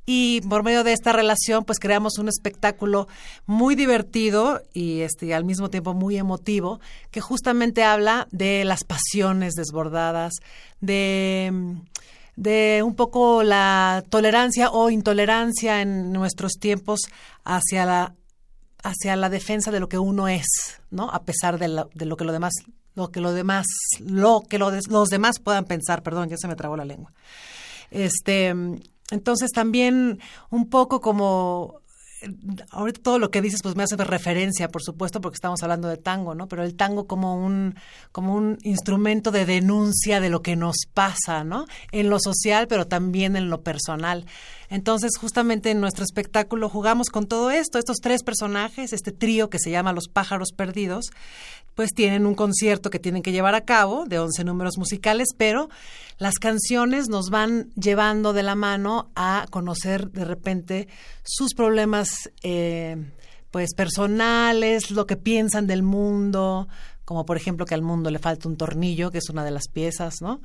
Y 0.06 0.40
por 0.42 0.62
medio 0.62 0.84
de 0.84 0.92
esta 0.92 1.12
relación, 1.12 1.64
pues 1.64 1.80
creamos 1.80 2.18
un 2.18 2.28
espectáculo 2.28 3.08
muy 3.44 3.74
divertido 3.74 4.62
y 4.72 5.00
este, 5.00 5.34
al 5.34 5.44
mismo 5.44 5.68
tiempo 5.68 5.94
muy 5.94 6.16
emotivo, 6.16 6.80
que 7.10 7.20
justamente 7.20 7.82
habla 7.82 8.28
de 8.30 8.64
las 8.64 8.84
pasiones 8.84 9.54
desbordadas, 9.54 10.34
de 10.80 11.76
de 12.36 12.82
un 12.84 12.94
poco 12.94 13.42
la 13.42 14.04
tolerancia 14.10 14.70
o 14.70 14.90
intolerancia 14.90 15.80
en 15.80 16.12
nuestros 16.12 16.52
tiempos 16.60 17.00
hacia 17.44 17.86
la 17.86 18.14
hacia 18.82 19.16
la 19.16 19.30
defensa 19.30 19.72
de 19.72 19.80
lo 19.80 19.88
que 19.88 19.98
uno 19.98 20.28
es, 20.28 20.46
¿no? 20.90 21.10
A 21.10 21.24
pesar 21.24 21.58
de, 21.58 21.84
de 21.92 22.06
lo 22.06 22.16
que 22.16 22.24
lo 22.24 22.32
demás, 22.32 22.52
lo 22.94 23.10
que 23.10 23.20
lo 23.20 23.32
demás, 23.32 23.66
lo 23.98 24.42
que 24.48 24.58
los 24.58 25.08
demás 25.08 25.40
puedan 25.40 25.64
pensar. 25.64 26.04
Perdón, 26.04 26.28
ya 26.28 26.36
se 26.36 26.46
me 26.46 26.54
trabó 26.54 26.76
la 26.76 26.84
lengua. 26.84 27.12
Este, 27.90 28.54
entonces 29.10 29.52
también 29.52 30.20
un 30.50 30.68
poco 30.68 31.00
como 31.00 31.80
ahorita 32.70 33.00
todo 33.02 33.18
lo 33.18 33.30
que 33.30 33.42
dices 33.42 33.60
pues 33.62 33.76
me 33.76 33.82
hace 33.82 33.96
referencia, 33.96 34.68
por 34.68 34.82
supuesto, 34.82 35.20
porque 35.20 35.36
estamos 35.36 35.62
hablando 35.62 35.88
de 35.88 35.96
tango, 35.96 36.34
¿no? 36.34 36.48
Pero 36.48 36.62
el 36.62 36.74
tango 36.74 37.06
como 37.06 37.36
un 37.36 37.74
como 38.12 38.34
un 38.34 38.58
instrumento 38.62 39.30
de 39.30 39.46
denuncia 39.46 40.20
de 40.20 40.30
lo 40.30 40.42
que 40.42 40.56
nos 40.56 40.76
pasa, 40.92 41.44
¿no? 41.44 41.66
En 41.92 42.10
lo 42.10 42.18
social, 42.18 42.66
pero 42.68 42.86
también 42.86 43.36
en 43.36 43.50
lo 43.50 43.62
personal. 43.62 44.24
Entonces, 44.68 45.12
justamente 45.18 45.70
en 45.70 45.80
nuestro 45.80 46.04
espectáculo 46.04 46.68
jugamos 46.68 47.08
con 47.08 47.26
todo 47.26 47.50
esto, 47.50 47.78
estos 47.78 47.98
tres 47.98 48.22
personajes, 48.22 48.92
este 48.92 49.12
trío 49.12 49.50
que 49.50 49.58
se 49.58 49.70
llama 49.70 49.92
Los 49.92 50.08
pájaros 50.08 50.48
perdidos, 50.56 51.10
pues 51.74 51.90
tienen 51.92 52.26
un 52.26 52.34
concierto 52.34 52.90
que 52.90 52.98
tienen 52.98 53.22
que 53.22 53.32
llevar 53.32 53.54
a 53.54 53.64
cabo 53.64 54.06
de 54.06 54.18
11 54.18 54.44
números 54.44 54.78
musicales, 54.78 55.28
pero 55.36 55.68
las 56.18 56.36
canciones 56.36 57.08
nos 57.08 57.28
van 57.30 57.70
llevando 57.74 58.32
de 58.32 58.42
la 58.42 58.54
mano 58.54 59.10
a 59.14 59.46
conocer 59.50 60.10
de 60.10 60.24
repente 60.24 60.88
sus 61.22 61.54
problemas 61.54 62.30
eh, 62.42 62.96
pues 63.50 63.74
personales, 63.74 64.90
lo 64.90 65.06
que 65.06 65.16
piensan 65.16 65.66
del 65.66 65.82
mundo, 65.82 66.66
como 67.04 67.24
por 67.24 67.36
ejemplo 67.36 67.66
que 67.66 67.74
al 67.74 67.82
mundo 67.82 68.10
le 68.10 68.18
falta 68.18 68.48
un 68.48 68.56
tornillo, 68.56 69.10
que 69.10 69.18
es 69.18 69.28
una 69.28 69.44
de 69.44 69.50
las 69.50 69.68
piezas, 69.68 70.16
¿no? 70.20 70.40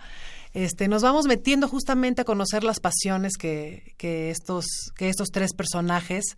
Este, 0.54 0.88
nos 0.88 1.02
vamos 1.02 1.26
metiendo 1.28 1.68
justamente 1.68 2.22
a 2.22 2.26
conocer 2.26 2.64
las 2.64 2.80
pasiones 2.80 3.38
que, 3.38 3.94
que, 3.98 4.32
estos, 4.32 4.66
que 4.98 5.10
estos 5.10 5.30
tres 5.30 5.54
personajes 5.54 6.36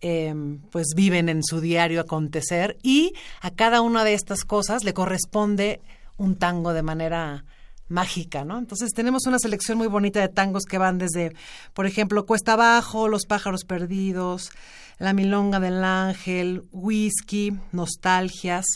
Em, 0.00 0.60
pues 0.70 0.90
viven 0.94 1.28
en 1.28 1.42
su 1.42 1.60
diario 1.60 2.00
acontecer 2.00 2.78
y 2.84 3.14
a 3.40 3.50
cada 3.50 3.80
una 3.80 4.04
de 4.04 4.14
estas 4.14 4.44
cosas 4.44 4.84
le 4.84 4.94
corresponde 4.94 5.80
un 6.16 6.36
tango 6.36 6.72
de 6.72 6.84
manera 6.84 7.44
mágica, 7.88 8.44
¿no? 8.44 8.58
Entonces 8.58 8.92
tenemos 8.92 9.26
una 9.26 9.40
selección 9.40 9.76
muy 9.76 9.88
bonita 9.88 10.20
de 10.20 10.28
tangos 10.28 10.66
que 10.66 10.78
van 10.78 10.98
desde, 10.98 11.34
por 11.74 11.86
ejemplo, 11.86 12.26
Cuesta 12.26 12.52
Abajo, 12.52 13.08
Los 13.08 13.26
pájaros 13.26 13.64
perdidos, 13.64 14.52
La 14.98 15.12
milonga 15.14 15.58
del 15.58 15.82
ángel, 15.82 16.62
Whisky, 16.70 17.58
Nostalgias. 17.72 18.66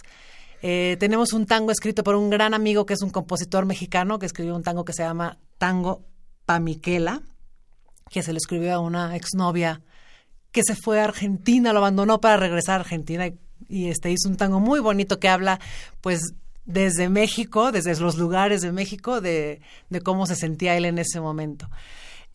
Eh, 0.65 0.97
tenemos 1.01 1.33
un 1.33 1.45
tango 1.45 1.73
escrito 1.73 2.05
por 2.05 2.15
un 2.15 2.31
gran 2.31 2.55
amigo 2.55 2.87
que 2.87 2.95
es 2.95 3.03
un 3.03 3.11
compositor 3.11 3.67
mexicano 3.67 4.21
que 4.21 4.27
escribió 4.27 4.55
un 4.55 4.63
tango 4.63 4.85
que 4.85 4.93
se 4.93 5.03
llama 5.03 5.39
Tango 5.59 6.03
Pamiquela, 6.47 7.21
que 8.09 8.23
se 8.23 8.33
le 8.33 8.39
escribió 8.39 8.75
a 8.75 8.79
una 8.79 9.17
exnovia 9.17 9.83
que 10.53 10.63
se 10.65 10.77
fue 10.77 11.01
a 11.01 11.05
Argentina, 11.05 11.73
lo 11.73 11.81
abandonó 11.81 12.21
para 12.21 12.37
regresar 12.37 12.75
a 12.77 12.81
Argentina 12.81 13.27
y, 13.69 13.89
este 13.89 14.11
hizo 14.11 14.29
un 14.29 14.37
tango 14.37 14.61
muy 14.61 14.81
bonito 14.81 15.19
que 15.19 15.29
habla 15.29 15.59
pues 16.01 16.35
desde 16.65 17.09
México, 17.09 17.73
desde 17.73 17.99
los 17.99 18.17
lugares 18.17 18.61
de 18.61 18.71
México, 18.71 19.21
de, 19.21 19.61
cómo 20.05 20.27
se 20.27 20.37
sentía 20.37 20.77
él 20.77 20.85
en 20.85 20.99
ese 20.99 21.21
momento. 21.21 21.69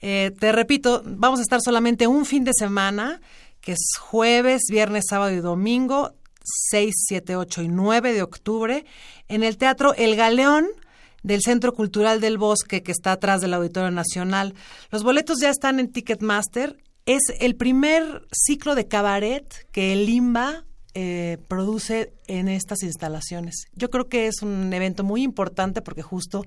Eh, 0.02 0.34
te 0.38 0.52
repito, 0.52 1.02
vamos 1.06 1.40
a 1.40 1.44
estar 1.44 1.62
solamente 1.64 2.08
un 2.08 2.26
fin 2.26 2.44
de 2.44 2.52
semana, 2.58 3.22
que 3.62 3.74
es 3.74 3.98
jueves, 4.00 4.64
viernes, 4.70 5.06
sábado 5.08 5.32
y 5.32 5.40
domingo, 5.40 6.14
6, 6.70 6.94
7, 7.08 7.36
8 7.36 7.62
y 7.64 7.68
9 7.68 8.14
de 8.14 8.22
octubre, 8.22 8.86
en 9.28 9.44
el 9.44 9.58
Teatro 9.58 9.94
El 9.94 10.16
Galeón 10.16 10.68
del 11.24 11.42
Centro 11.42 11.74
Cultural 11.74 12.22
del 12.22 12.38
Bosque, 12.38 12.84
que 12.84 12.92
está 12.92 13.14
atrás 13.14 13.42
del 13.42 13.54
Auditorio 13.54 13.92
Nacional. 13.92 14.54
Los 14.92 15.04
boletos 15.04 15.40
ya 15.40 15.50
están 15.50 15.80
en 15.80 15.92
Ticketmaster 15.92 16.78
es 17.08 17.22
el 17.40 17.56
primer 17.56 18.28
ciclo 18.34 18.76
de 18.76 18.88
cabaret 18.88 19.66
que 19.72 19.94
el 19.94 20.06
Limba 20.06 20.66
eh, 20.94 21.38
produce 21.48 22.14
en 22.28 22.50
estas 22.50 22.84
instalaciones. 22.84 23.68
Yo 23.74 23.90
creo 23.90 24.10
que 24.10 24.28
es 24.28 24.42
un 24.42 24.72
evento 24.74 25.06
muy 25.06 25.24
importante 25.24 25.82
porque 25.82 26.02
justo 26.02 26.44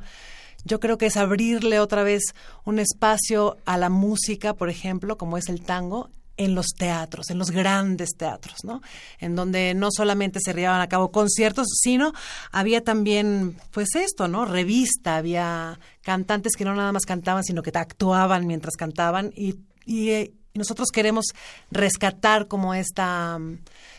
yo 0.66 0.78
creo 0.78 0.98
que 0.98 1.06
es 1.06 1.16
abrirle 1.16 1.80
otra 1.80 2.02
vez 2.02 2.34
un 2.66 2.78
espacio 2.78 3.56
a 3.64 3.78
la 3.78 3.88
música, 3.88 4.52
por 4.52 4.68
ejemplo, 4.68 5.16
como 5.16 5.38
es 5.38 5.48
el 5.48 5.62
tango, 5.62 6.10
en 6.36 6.54
los 6.54 6.68
teatros, 6.68 7.30
en 7.30 7.38
los 7.38 7.50
grandes 7.50 8.10
teatros, 8.16 8.64
¿no? 8.64 8.80
En 9.18 9.36
donde 9.36 9.74
no 9.74 9.88
solamente 9.90 10.40
se 10.42 10.54
llevaban 10.54 10.80
a 10.80 10.88
cabo 10.88 11.10
conciertos, 11.10 11.66
sino 11.82 12.12
había 12.50 12.82
también, 12.82 13.56
pues 13.72 13.94
esto, 13.94 14.26
¿no? 14.26 14.46
Revista, 14.46 15.16
había 15.16 15.78
cantantes 16.02 16.56
que 16.56 16.64
no 16.64 16.74
nada 16.74 16.92
más 16.92 17.04
cantaban, 17.04 17.44
sino 17.44 17.62
que 17.62 17.70
actuaban 17.74 18.46
mientras 18.46 18.76
cantaban 18.76 19.32
y, 19.36 19.56
eh, 19.86 20.32
nosotros 20.52 20.88
queremos 20.92 21.26
rescatar 21.70 22.48
como 22.48 22.74
esta, 22.74 23.38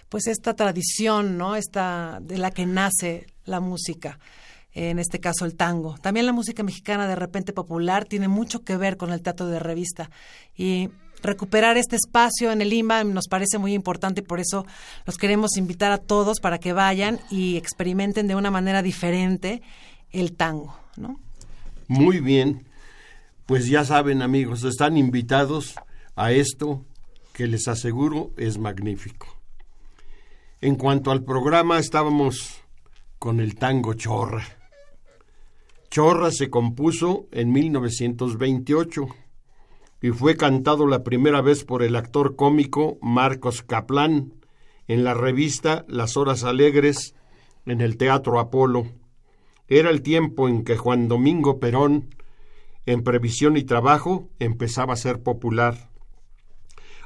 pues 0.10 0.28
esta 0.28 0.54
tradición, 0.54 1.38
¿no? 1.38 1.56
Esta 1.56 2.20
de 2.22 2.38
la 2.38 2.52
que 2.52 2.66
nace 2.66 3.28
la 3.46 3.62
música 3.62 4.20
en 4.74 5.00
este 5.00 5.20
caso 5.20 5.46
el 5.46 5.56
tango. 5.56 5.96
También 6.02 6.26
la 6.26 6.34
música 6.34 6.64
mexicana 6.64 7.08
de 7.08 7.16
repente 7.16 7.54
popular 7.54 8.06
tiene 8.06 8.28
mucho 8.28 8.64
que 8.64 8.78
ver 8.78 8.98
con 8.98 9.12
el 9.12 9.22
teatro 9.22 9.48
de 9.48 9.60
revista 9.60 10.10
y 10.56 10.90
recuperar 11.22 11.78
este 11.78 11.96
espacio 11.96 12.52
en 12.52 12.62
el 12.62 12.74
IMA 12.74 13.04
nos 13.04 13.28
parece 13.28 13.58
muy 13.58 13.74
importante 13.74 14.22
por 14.22 14.40
eso 14.40 14.66
los 15.06 15.18
queremos 15.18 15.58
invitar 15.58 15.92
a 15.92 15.98
todos 15.98 16.40
para 16.40 16.60
que 16.60 16.74
vayan 16.74 17.20
y 17.30 17.58
experimenten 17.58 18.28
de 18.28 18.36
una 18.36 18.52
manera 18.52 18.82
diferente 18.82 19.62
el 20.12 20.34
tango, 20.34 20.78
¿no? 20.98 21.20
Muy 21.88 22.20
bien. 22.20 22.66
Pues 23.46 23.68
ya 23.68 23.84
saben, 23.84 24.22
amigos, 24.22 24.64
están 24.64 24.98
invitados 24.98 25.76
a 26.16 26.32
esto 26.32 26.86
que 27.34 27.48
les 27.48 27.68
aseguro 27.68 28.32
es 28.38 28.58
magnífico. 28.58 29.28
En 30.62 30.76
cuanto 30.76 31.12
al 31.12 31.24
programa, 31.24 31.80
estábamos 31.80 32.62
con 33.20 33.40
el 33.40 33.56
tango 33.56 33.94
Chorra. 33.94 34.46
Chorra 35.90 36.32
se 36.32 36.50
compuso 36.50 37.28
en 37.32 37.52
1928 37.52 39.08
y 40.02 40.10
fue 40.10 40.36
cantado 40.36 40.88
la 40.88 41.04
primera 41.04 41.42
vez 41.42 41.64
por 41.64 41.84
el 41.84 41.96
actor 41.96 42.36
cómico 42.36 42.98
Marcos 43.02 43.62
Kaplan 43.62 44.34
en 44.88 45.04
la 45.04 45.14
revista 45.14 45.86
Las 45.88 46.18
Horas 46.18 46.44
Alegres 46.44 47.16
en 47.68 47.82
el 47.82 47.98
Teatro 47.98 48.40
Apolo. 48.40 48.88
Era 49.68 49.92
el 49.92 50.02
tiempo 50.02 50.50
en 50.50 50.64
que 50.64 50.76
Juan 50.76 51.08
Domingo 51.08 51.60
Perón, 51.60 52.16
en 52.88 53.04
previsión 53.04 53.58
y 53.58 53.64
trabajo, 53.64 54.30
empezaba 54.40 54.94
a 54.94 54.98
ser 54.98 55.22
popular. 55.22 55.92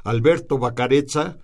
Alberto 0.02 0.58
Bacarezza, 0.58 1.36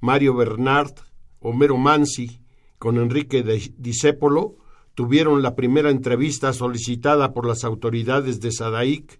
Mario 0.00 0.36
Bernard, 0.36 0.94
Homero 1.40 1.76
Mansi, 1.76 2.40
con 2.78 2.98
Enrique 2.98 3.42
Disépolo, 3.76 4.56
tuvieron 4.94 5.42
la 5.42 5.56
primera 5.56 5.90
entrevista 5.90 6.52
solicitada 6.52 7.34
por 7.34 7.46
las 7.46 7.64
autoridades 7.64 8.40
de 8.40 8.52
Sadaic 8.52 9.18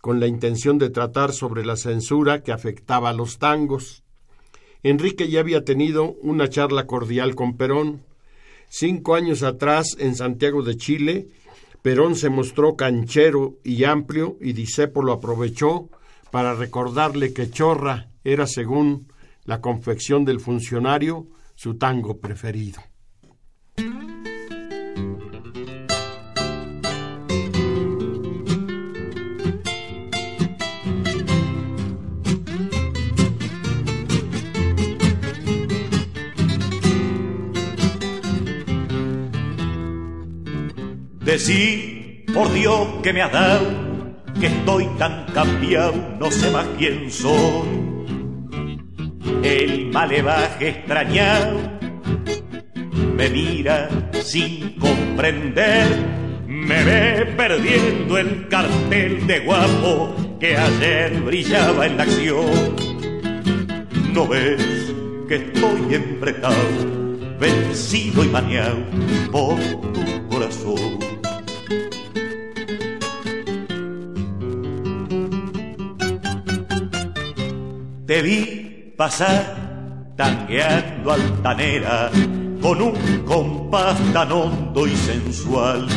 con 0.00 0.20
la 0.20 0.26
intención 0.26 0.78
de 0.78 0.90
tratar 0.90 1.32
sobre 1.32 1.64
la 1.64 1.76
censura 1.76 2.42
que 2.42 2.52
afectaba 2.52 3.10
a 3.10 3.12
los 3.12 3.38
tangos. 3.38 4.02
Enrique 4.82 5.28
ya 5.28 5.40
había 5.40 5.64
tenido 5.64 6.12
una 6.22 6.48
charla 6.48 6.86
cordial 6.86 7.34
con 7.34 7.56
Perón. 7.56 8.02
Cinco 8.68 9.14
años 9.14 9.42
atrás, 9.42 9.96
en 9.98 10.14
Santiago 10.14 10.62
de 10.62 10.76
Chile, 10.76 11.28
Perón 11.82 12.16
se 12.16 12.30
mostró 12.30 12.76
canchero 12.76 13.58
y 13.64 13.84
amplio 13.84 14.36
y 14.40 14.52
Disépolo 14.52 15.12
aprovechó 15.12 15.88
para 16.30 16.54
recordarle 16.54 17.32
que 17.32 17.50
Chorra 17.50 18.10
era, 18.24 18.46
según 18.46 19.06
la 19.44 19.60
confección 19.60 20.24
del 20.24 20.40
funcionario, 20.40 21.28
su 21.54 21.78
tango 21.78 22.18
preferido. 22.18 22.80
Decí, 41.36 42.24
por 42.32 42.50
Dios 42.50 42.88
que 43.02 43.12
me 43.12 43.20
has 43.20 43.30
dado, 43.30 43.66
que 44.40 44.46
estoy 44.46 44.86
tan 44.96 45.26
cambiado, 45.34 45.92
no 46.18 46.30
sé 46.30 46.50
más 46.50 46.66
quién 46.78 47.10
soy. 47.10 47.68
El 49.42 49.90
malevaje 49.92 50.68
extrañado 50.70 51.60
me 53.18 53.28
mira 53.28 53.90
sin 54.14 54.78
comprender, 54.78 55.86
me 56.46 56.82
ve 56.84 57.26
perdiendo 57.36 58.16
el 58.16 58.48
cartel 58.48 59.26
de 59.26 59.40
guapo 59.40 60.16
que 60.40 60.56
ayer 60.56 61.20
brillaba 61.20 61.86
en 61.86 61.98
la 61.98 62.04
acción. 62.04 62.76
No 64.14 64.26
ves 64.26 64.64
que 65.28 65.34
estoy 65.34 65.96
empretado, 65.96 66.56
vencido 67.38 68.24
y 68.24 68.28
maniado 68.28 68.78
por 69.30 69.58
tu 69.92 70.28
corazón. 70.30 71.05
Te 78.06 78.22
vi 78.22 78.92
pasar 78.96 80.14
tangueando 80.16 81.12
altanera 81.12 82.08
con 82.62 82.80
un 82.80 83.24
compás 83.24 83.96
tan 84.12 84.30
hondo 84.30 84.86
y 84.86 84.94
sensual 84.94 85.88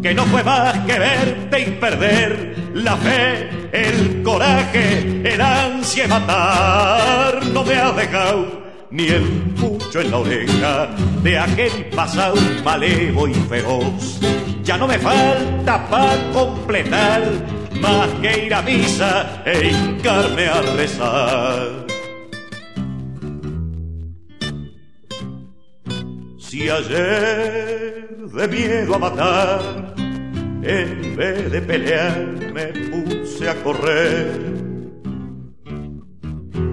que 0.00 0.14
no 0.14 0.24
fue 0.26 0.44
más 0.44 0.78
que 0.86 0.96
verte 0.96 1.60
y 1.60 1.70
perder 1.72 2.70
la 2.74 2.96
fe, 2.96 3.50
el 3.72 4.22
coraje, 4.22 5.22
el 5.24 5.40
ansia 5.40 6.04
de 6.04 6.08
matar. 6.08 7.44
No 7.46 7.64
me 7.64 7.74
has 7.74 7.96
dejado 7.96 8.46
ni 8.92 9.08
el 9.08 9.24
pucho 9.60 10.02
en 10.02 10.10
la 10.12 10.18
oreja 10.18 10.88
de 11.24 11.36
aquel 11.36 11.86
pasado 11.86 12.36
malevo 12.62 13.26
y 13.26 13.34
feroz. 13.34 14.20
Ya 14.62 14.76
no 14.78 14.86
me 14.86 15.00
falta 15.00 15.84
para 15.90 16.30
completar 16.32 17.59
más 17.80 18.08
que 18.20 18.46
ir 18.46 18.54
a 18.54 18.62
misa 18.62 19.42
e 19.44 19.68
hincarme 19.68 20.46
a 20.46 20.60
rezar. 20.76 21.86
Si 26.38 26.68
ayer 26.68 28.08
de 28.34 28.48
miedo 28.48 28.94
a 28.94 28.98
matar, 28.98 29.94
en 30.62 31.16
vez 31.16 31.50
de 31.50 31.62
pelear 31.62 32.18
me 32.52 32.66
puse 32.66 33.48
a 33.48 33.54
correr, 33.62 34.38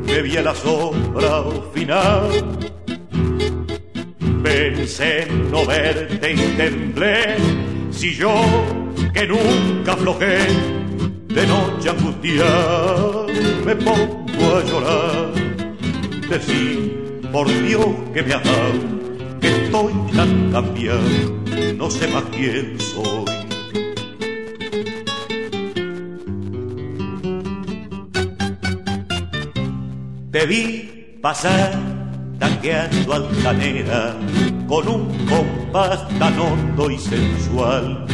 me 0.08 0.22
vi 0.22 0.38
a 0.38 0.42
la 0.42 0.56
sombra 0.56 1.44
final, 1.74 2.30
pensé 4.44 5.24
en 5.24 5.52
no 5.52 5.66
verte 5.66 6.34
y 6.34 6.58
temblé, 6.58 7.36
si 7.92 8.16
yo 8.16 8.34
que 9.14 9.28
nunca 9.28 9.94
aflojé, 9.94 10.38
de 11.38 11.46
noche 11.46 11.90
angustiada 11.92 13.28
me 13.64 13.76
pongo 13.76 14.46
a 14.58 14.64
llorar, 14.66 15.34
decir 16.32 17.22
por 17.32 17.48
Dios 17.48 17.86
que 18.12 18.24
me 18.24 18.34
ha 18.34 18.40
dado 18.40 18.80
que 19.40 19.48
estoy 19.48 19.94
tan 20.16 20.52
cambiado, 20.52 21.02
no 21.78 21.92
sé 21.92 22.08
más 22.08 22.24
quién 22.36 22.80
soy. 22.80 23.26
Te 30.32 30.46
vi 30.48 31.20
pasar 31.22 31.72
tanqueando 32.40 33.14
altanera 33.14 34.16
con 34.68 34.88
un 34.88 35.04
compás 35.28 36.08
tan 36.18 36.40
hondo 36.40 36.90
y 36.90 36.98
sensual 36.98 38.08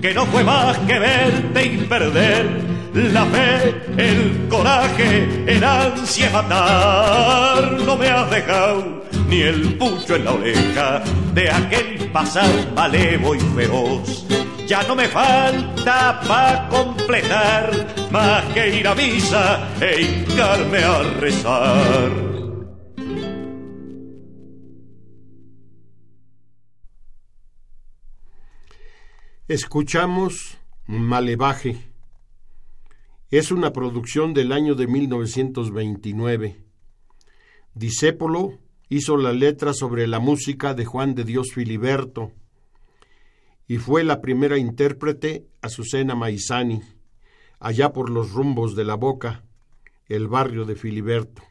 que 0.00 0.14
no 0.14 0.26
fue 0.26 0.44
más 0.44 0.76
que 0.78 0.98
verte 0.98 1.64
y 1.64 1.76
perder 1.78 2.78
la 2.94 3.24
fe, 3.26 3.74
el 3.96 4.48
coraje, 4.48 5.44
el 5.46 5.62
ansia 5.62 6.30
matar. 6.30 7.72
No 7.84 7.96
me 7.96 8.08
has 8.08 8.30
dejado 8.30 9.04
ni 9.28 9.42
el 9.42 9.74
pucho 9.74 10.16
en 10.16 10.24
la 10.24 10.32
oreja 10.32 11.02
de 11.34 11.50
aquel 11.50 12.10
pasado 12.10 12.52
malevo 12.74 13.34
y 13.34 13.40
feroz. 13.40 14.26
Ya 14.66 14.82
no 14.82 14.94
me 14.94 15.08
falta 15.08 16.20
para 16.26 16.68
completar 16.68 17.70
más 18.10 18.44
que 18.52 18.80
ir 18.80 18.88
a 18.88 18.94
misa 18.94 19.68
e 19.80 20.02
hincarme 20.02 20.78
a 20.78 21.02
rezar. 21.20 22.27
Escuchamos 29.48 30.58
Malevaje. 30.86 31.78
Es 33.30 33.50
una 33.50 33.72
producción 33.72 34.34
del 34.34 34.52
año 34.52 34.74
de 34.74 34.86
1929. 34.86 36.62
Disépolo 37.72 38.58
hizo 38.90 39.16
la 39.16 39.32
letra 39.32 39.72
sobre 39.72 40.06
la 40.06 40.18
música 40.18 40.74
de 40.74 40.84
Juan 40.84 41.14
de 41.14 41.24
Dios 41.24 41.46
Filiberto 41.54 42.30
y 43.66 43.78
fue 43.78 44.04
la 44.04 44.20
primera 44.20 44.58
intérprete 44.58 45.46
Azucena 45.62 46.14
Maizani, 46.14 46.82
allá 47.58 47.94
por 47.94 48.10
los 48.10 48.32
rumbos 48.32 48.76
de 48.76 48.84
la 48.84 48.96
Boca, 48.96 49.46
el 50.08 50.28
barrio 50.28 50.66
de 50.66 50.74
Filiberto. 50.74 51.42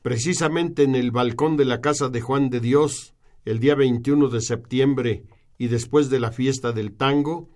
Precisamente 0.00 0.84
en 0.84 0.94
el 0.94 1.10
balcón 1.10 1.58
de 1.58 1.66
la 1.66 1.82
casa 1.82 2.08
de 2.08 2.22
Juan 2.22 2.48
de 2.48 2.60
Dios, 2.60 3.14
el 3.44 3.60
día 3.60 3.74
21 3.74 4.28
de 4.28 4.40
septiembre 4.40 5.24
y 5.58 5.68
después 5.68 6.10
de 6.10 6.20
la 6.20 6.32
fiesta 6.32 6.72
del 6.72 6.92
tango, 6.92 7.48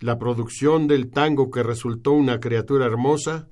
la 0.00 0.18
producción 0.18 0.88
del 0.88 1.10
tango 1.10 1.50
que 1.50 1.62
resultó 1.62 2.12
una 2.12 2.40
criatura 2.40 2.86
hermosa 2.86 3.48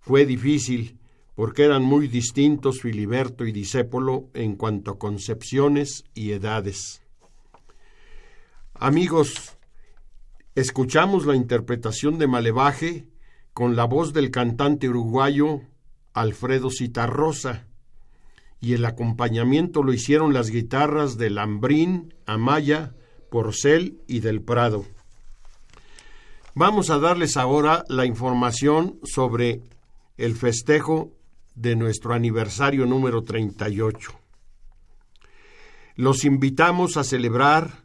fue 0.00 0.26
difícil 0.26 0.98
porque 1.34 1.64
eran 1.64 1.82
muy 1.82 2.08
distintos 2.08 2.80
Filiberto 2.80 3.44
y 3.44 3.52
Disépolo 3.52 4.30
en 4.32 4.56
cuanto 4.56 4.92
a 4.92 4.98
concepciones 4.98 6.04
y 6.14 6.32
edades. 6.32 7.02
Amigos, 8.74 9.56
escuchamos 10.54 11.26
la 11.26 11.36
interpretación 11.36 12.18
de 12.18 12.26
Malevaje 12.26 13.08
con 13.52 13.76
la 13.76 13.84
voz 13.84 14.12
del 14.12 14.30
cantante 14.30 14.88
uruguayo 14.88 15.60
Alfredo 16.14 16.70
Citarrosa, 16.70 17.66
y 18.58 18.72
el 18.72 18.86
acompañamiento 18.86 19.82
lo 19.82 19.92
hicieron 19.92 20.32
las 20.32 20.50
guitarras 20.50 21.18
de 21.18 21.28
Lambrín, 21.28 22.14
Amaya, 22.24 22.94
Porcel 23.30 24.00
y 24.06 24.20
del 24.20 24.42
Prado. 24.42 24.84
Vamos 26.54 26.90
a 26.90 26.98
darles 26.98 27.36
ahora 27.36 27.84
la 27.88 28.06
información 28.06 28.98
sobre 29.04 29.62
el 30.16 30.34
festejo 30.34 31.12
de 31.54 31.76
nuestro 31.76 32.14
aniversario 32.14 32.86
número 32.86 33.24
38. 33.24 34.12
Los 35.96 36.24
invitamos 36.24 36.96
a 36.96 37.04
celebrar 37.04 37.84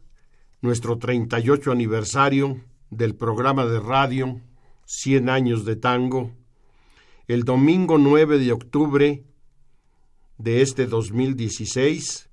nuestro 0.62 0.98
38 0.98 1.72
aniversario 1.72 2.62
del 2.90 3.16
programa 3.16 3.66
de 3.66 3.80
radio 3.80 4.42
100 4.86 5.30
años 5.30 5.66
de 5.66 5.76
tango 5.76 6.32
el 7.32 7.46
domingo 7.46 7.98
9 7.98 8.40
de 8.40 8.52
octubre 8.52 9.24
de 10.38 10.62
este 10.62 10.86
2016 10.86 12.30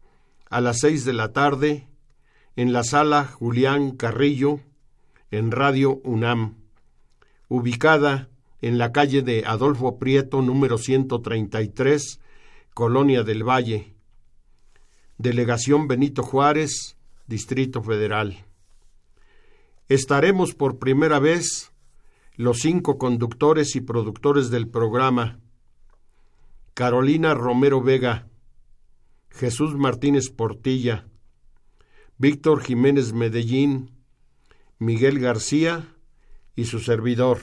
a 0.50 0.60
las 0.60 0.80
6 0.80 1.04
de 1.04 1.12
la 1.12 1.32
tarde 1.32 1.86
en 2.58 2.72
la 2.72 2.82
sala 2.82 3.24
Julián 3.24 3.92
Carrillo 3.92 4.58
en 5.30 5.52
Radio 5.52 6.00
UNAM, 6.02 6.56
ubicada 7.46 8.30
en 8.60 8.78
la 8.78 8.90
calle 8.90 9.22
de 9.22 9.44
Adolfo 9.46 9.96
Prieto, 10.00 10.42
número 10.42 10.76
133, 10.76 12.18
Colonia 12.74 13.22
del 13.22 13.44
Valle. 13.44 13.94
Delegación 15.18 15.86
Benito 15.86 16.24
Juárez, 16.24 16.96
Distrito 17.28 17.80
Federal. 17.80 18.44
Estaremos 19.88 20.52
por 20.56 20.80
primera 20.80 21.20
vez 21.20 21.70
los 22.34 22.58
cinco 22.58 22.98
conductores 22.98 23.76
y 23.76 23.82
productores 23.82 24.50
del 24.50 24.66
programa. 24.66 25.38
Carolina 26.74 27.34
Romero 27.34 27.80
Vega, 27.82 28.26
Jesús 29.30 29.76
Martínez 29.76 30.30
Portilla, 30.30 31.07
Víctor 32.18 32.62
Jiménez 32.62 33.12
Medellín, 33.12 33.90
Miguel 34.78 35.20
García 35.20 35.94
y 36.56 36.64
su 36.64 36.80
servidor. 36.80 37.38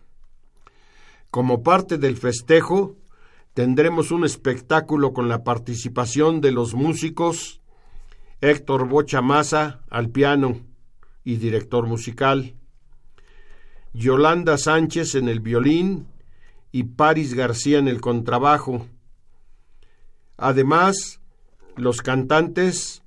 Como 1.33 1.63
parte 1.63 1.97
del 1.97 2.15
festejo, 2.15 2.95
tendremos 3.55 4.11
un 4.11 4.23
espectáculo 4.23 5.13
con 5.13 5.29
la 5.29 5.43
participación 5.43 6.41
de 6.41 6.51
los 6.51 6.75
músicos 6.75 7.59
Héctor 8.39 8.87
Bocha 8.87 9.23
Maza 9.23 9.81
al 9.89 10.11
piano 10.11 10.59
y 11.23 11.37
director 11.37 11.87
musical, 11.87 12.53
Yolanda 13.93 14.59
Sánchez 14.59 15.15
en 15.15 15.27
el 15.27 15.39
violín 15.39 16.07
y 16.71 16.83
Paris 16.83 17.33
García 17.33 17.79
en 17.79 17.87
el 17.87 17.99
contrabajo. 17.99 18.85
Además, 20.37 21.19
los 21.75 22.03
cantantes 22.03 23.01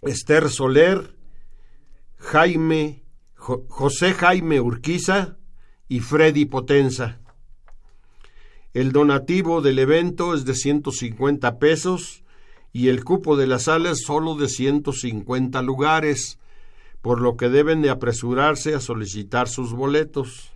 Esther 0.00 0.48
Soler, 0.48 1.18
Jaime, 2.16 3.02
José 3.36 4.14
Jaime 4.14 4.58
Urquiza 4.58 5.36
y 5.86 6.00
Freddy 6.00 6.46
Potenza. 6.46 7.18
El 8.74 8.92
donativo 8.92 9.60
del 9.60 9.78
evento 9.78 10.34
es 10.34 10.46
de 10.46 10.54
150 10.54 11.58
pesos 11.58 12.24
y 12.72 12.88
el 12.88 13.04
cupo 13.04 13.36
de 13.36 13.46
la 13.46 13.58
sala 13.58 13.90
es 13.90 14.00
solo 14.02 14.34
de 14.34 14.48
150 14.48 15.60
lugares, 15.60 16.38
por 17.02 17.20
lo 17.20 17.36
que 17.36 17.50
deben 17.50 17.82
de 17.82 17.90
apresurarse 17.90 18.74
a 18.74 18.80
solicitar 18.80 19.48
sus 19.48 19.74
boletos. 19.74 20.52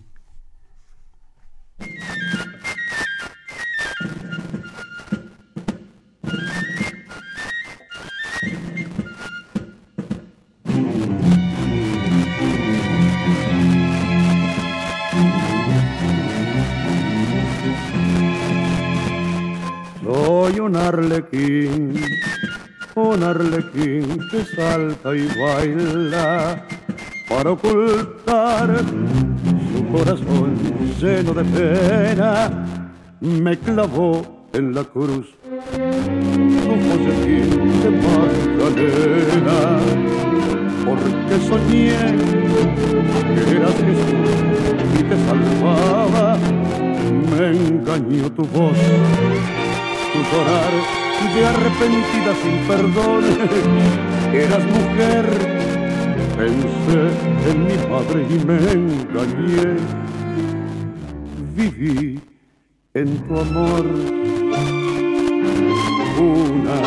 Un 20.60 20.76
arlequín, 20.76 21.94
un 22.96 23.24
arlequín 23.24 24.20
que 24.32 24.44
salta 24.44 25.16
y 25.16 25.28
baila 25.40 26.66
para 27.30 27.52
ocultar 27.52 28.80
su 29.72 29.88
corazón 29.88 30.56
lleno 31.00 31.34
de 31.34 31.44
pena. 31.46 32.90
Me 33.22 33.58
clavó 33.60 34.48
en 34.52 34.74
la 34.74 34.84
cruz 34.84 35.28
un 35.46 36.80
folletín 36.88 37.50
de 37.84 37.90
Magdalena, 38.08 39.58
porque 40.86 41.36
soñé 41.48 41.98
que 43.36 43.52
eras 43.58 43.76
Jesús 43.76 44.32
y 45.00 45.04
te 45.04 45.16
salvaba. 45.28 46.38
Me 47.32 47.48
engañó 47.56 48.32
tu 48.32 48.44
voz 48.48 48.76
tu 50.14 50.20
llorar 50.32 50.74
de 51.34 51.42
arrepentida 51.46 52.32
sin 52.42 52.58
perdón. 52.68 53.24
Eras 54.34 54.66
mujer, 54.66 55.26
pensé 56.38 57.02
en 57.50 57.58
mi 57.66 57.78
padre 57.92 58.20
y 58.30 58.38
me 58.46 58.58
engañé. 58.72 59.68
Viví 61.56 62.20
en 62.94 63.10
tu 63.28 63.34
amor 63.40 63.86
una 66.20 66.80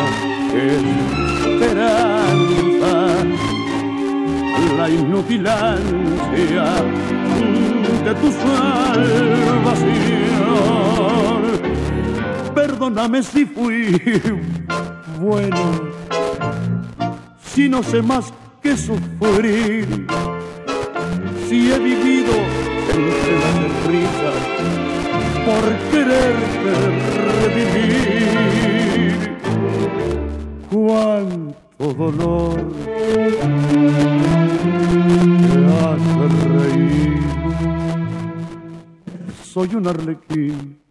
esperanza, 1.57 2.93
la 4.77 4.87
inútil 4.89 5.47
ansia 5.47 6.69
de 8.05 8.11
tu 8.15 8.31
salvación 8.31 10.01
perdóname 12.81 13.21
si 13.21 13.45
fui 13.45 14.01
bueno, 15.19 15.91
si 17.45 17.69
no 17.69 17.83
sé 17.83 18.01
más 18.01 18.33
que 18.63 18.75
sufrir, 18.75 20.07
si 21.47 21.71
he 21.71 21.77
vivido 21.77 22.33
entre 22.89 23.39
las 23.39 23.85
risas 23.85 24.33
por 25.45 25.63
quererte 25.91 26.73
revivir. 27.43 29.13
Cuánto 30.71 31.93
dolor 31.93 32.65
me 35.39 35.65
hace 35.85 36.25
reír. 36.57 37.21
Soy 39.43 39.69
un 39.75 39.85
arlequín 39.87 40.81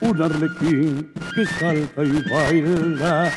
un 0.00 0.22
arlequín 0.22 1.12
que 1.34 1.44
salta 1.44 2.04
y 2.04 2.22
baila 2.30 3.32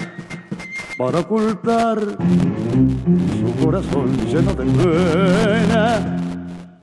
para 0.97 1.19
ocultar 1.19 1.99
su 1.99 3.65
corazón 3.65 4.15
lleno 4.27 4.53
de 4.53 4.65
pena. 4.65 6.17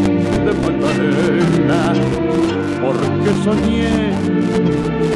de 0.44 0.52
Magdalena 0.62 1.94
porque 2.82 3.30
soñé 3.42 3.94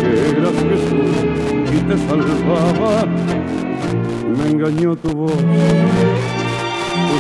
que 0.01 0.11
eras 0.39 0.59
Jesús 0.71 1.17
y 1.71 1.79
te 1.81 1.97
salvaba. 2.09 3.07
Me 4.39 4.51
engañó 4.51 4.97
tu 4.97 5.11
voz, 5.11 5.37
tu 5.37 5.45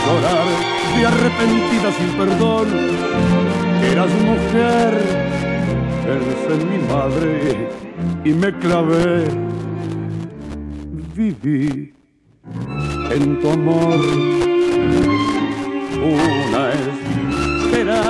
llorar 0.06 0.77
arrepentida 1.04 1.92
sin 1.92 2.10
perdón. 2.18 2.68
Eras 3.92 4.10
mujer, 4.30 4.92
eres 6.06 6.64
mi 6.64 6.78
madre 6.92 7.68
y 8.24 8.30
me 8.32 8.52
clavé. 8.58 9.28
Viví 11.14 11.92
en 13.10 13.40
tu 13.40 13.50
amor 13.50 13.98
una 16.00 16.62
esperanza, 17.62 18.02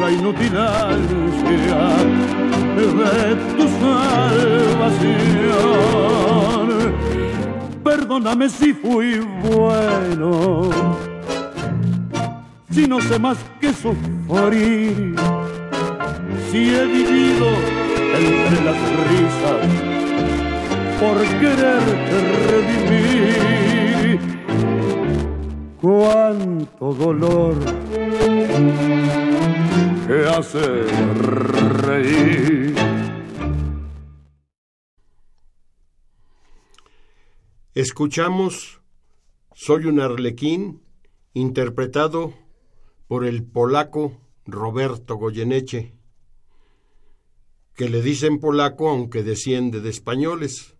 la 0.00 0.08
inútil 0.10 0.56
ansia 0.56 1.82
de 2.76 2.86
tu 3.56 3.64
salvación 3.80 5.12
perdóname 7.82 8.48
si 8.48 8.72
fui 8.72 9.18
bueno, 9.42 10.70
si 12.70 12.86
no 12.86 13.00
sé 13.00 13.18
más 13.18 13.38
que 13.60 13.72
sufrir, 13.72 15.14
si 16.50 16.74
he 16.74 16.84
vivido 16.86 17.48
entre 18.14 18.64
las 18.64 18.78
risas 19.10 19.60
por 21.00 21.16
quererte 21.40 22.16
redimir. 22.50 24.20
Cuánto 25.80 26.92
dolor 26.92 27.56
que 30.06 30.28
hace 30.28 30.84
reír 31.84 32.91
Escuchamos 37.74 38.82
Soy 39.54 39.86
un 39.86 39.98
arlequín, 39.98 40.82
interpretado 41.32 42.34
por 43.08 43.24
el 43.24 43.44
polaco 43.44 44.20
Roberto 44.44 45.16
Goyeneche, 45.16 45.94
que 47.74 47.88
le 47.88 48.02
dicen 48.02 48.40
polaco 48.40 48.90
aunque 48.90 49.22
desciende 49.22 49.80
de 49.80 49.88
españoles. 49.88 50.76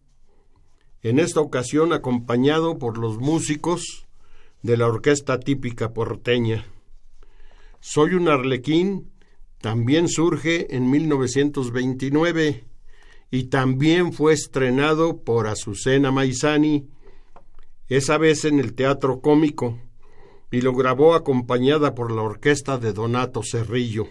En 1.00 1.18
esta 1.18 1.40
ocasión 1.40 1.94
acompañado 1.94 2.78
por 2.78 2.98
los 2.98 3.16
músicos 3.16 4.06
de 4.60 4.76
la 4.76 4.86
orquesta 4.86 5.40
típica 5.40 5.94
porteña. 5.94 6.66
Soy 7.80 8.12
un 8.12 8.28
arlequín 8.28 9.10
también 9.62 10.08
surge 10.08 10.76
en 10.76 10.90
1929 10.90 12.66
y 13.32 13.44
también 13.44 14.12
fue 14.12 14.34
estrenado 14.34 15.22
por 15.24 15.46
Azucena 15.46 16.12
Maizani, 16.12 16.86
esa 17.88 18.18
vez 18.18 18.44
en 18.44 18.60
el 18.60 18.74
Teatro 18.74 19.22
Cómico, 19.22 19.78
y 20.50 20.60
lo 20.60 20.74
grabó 20.74 21.14
acompañada 21.14 21.94
por 21.94 22.12
la 22.12 22.20
orquesta 22.20 22.76
de 22.76 22.92
Donato 22.92 23.40
Cerrillo. 23.42 24.06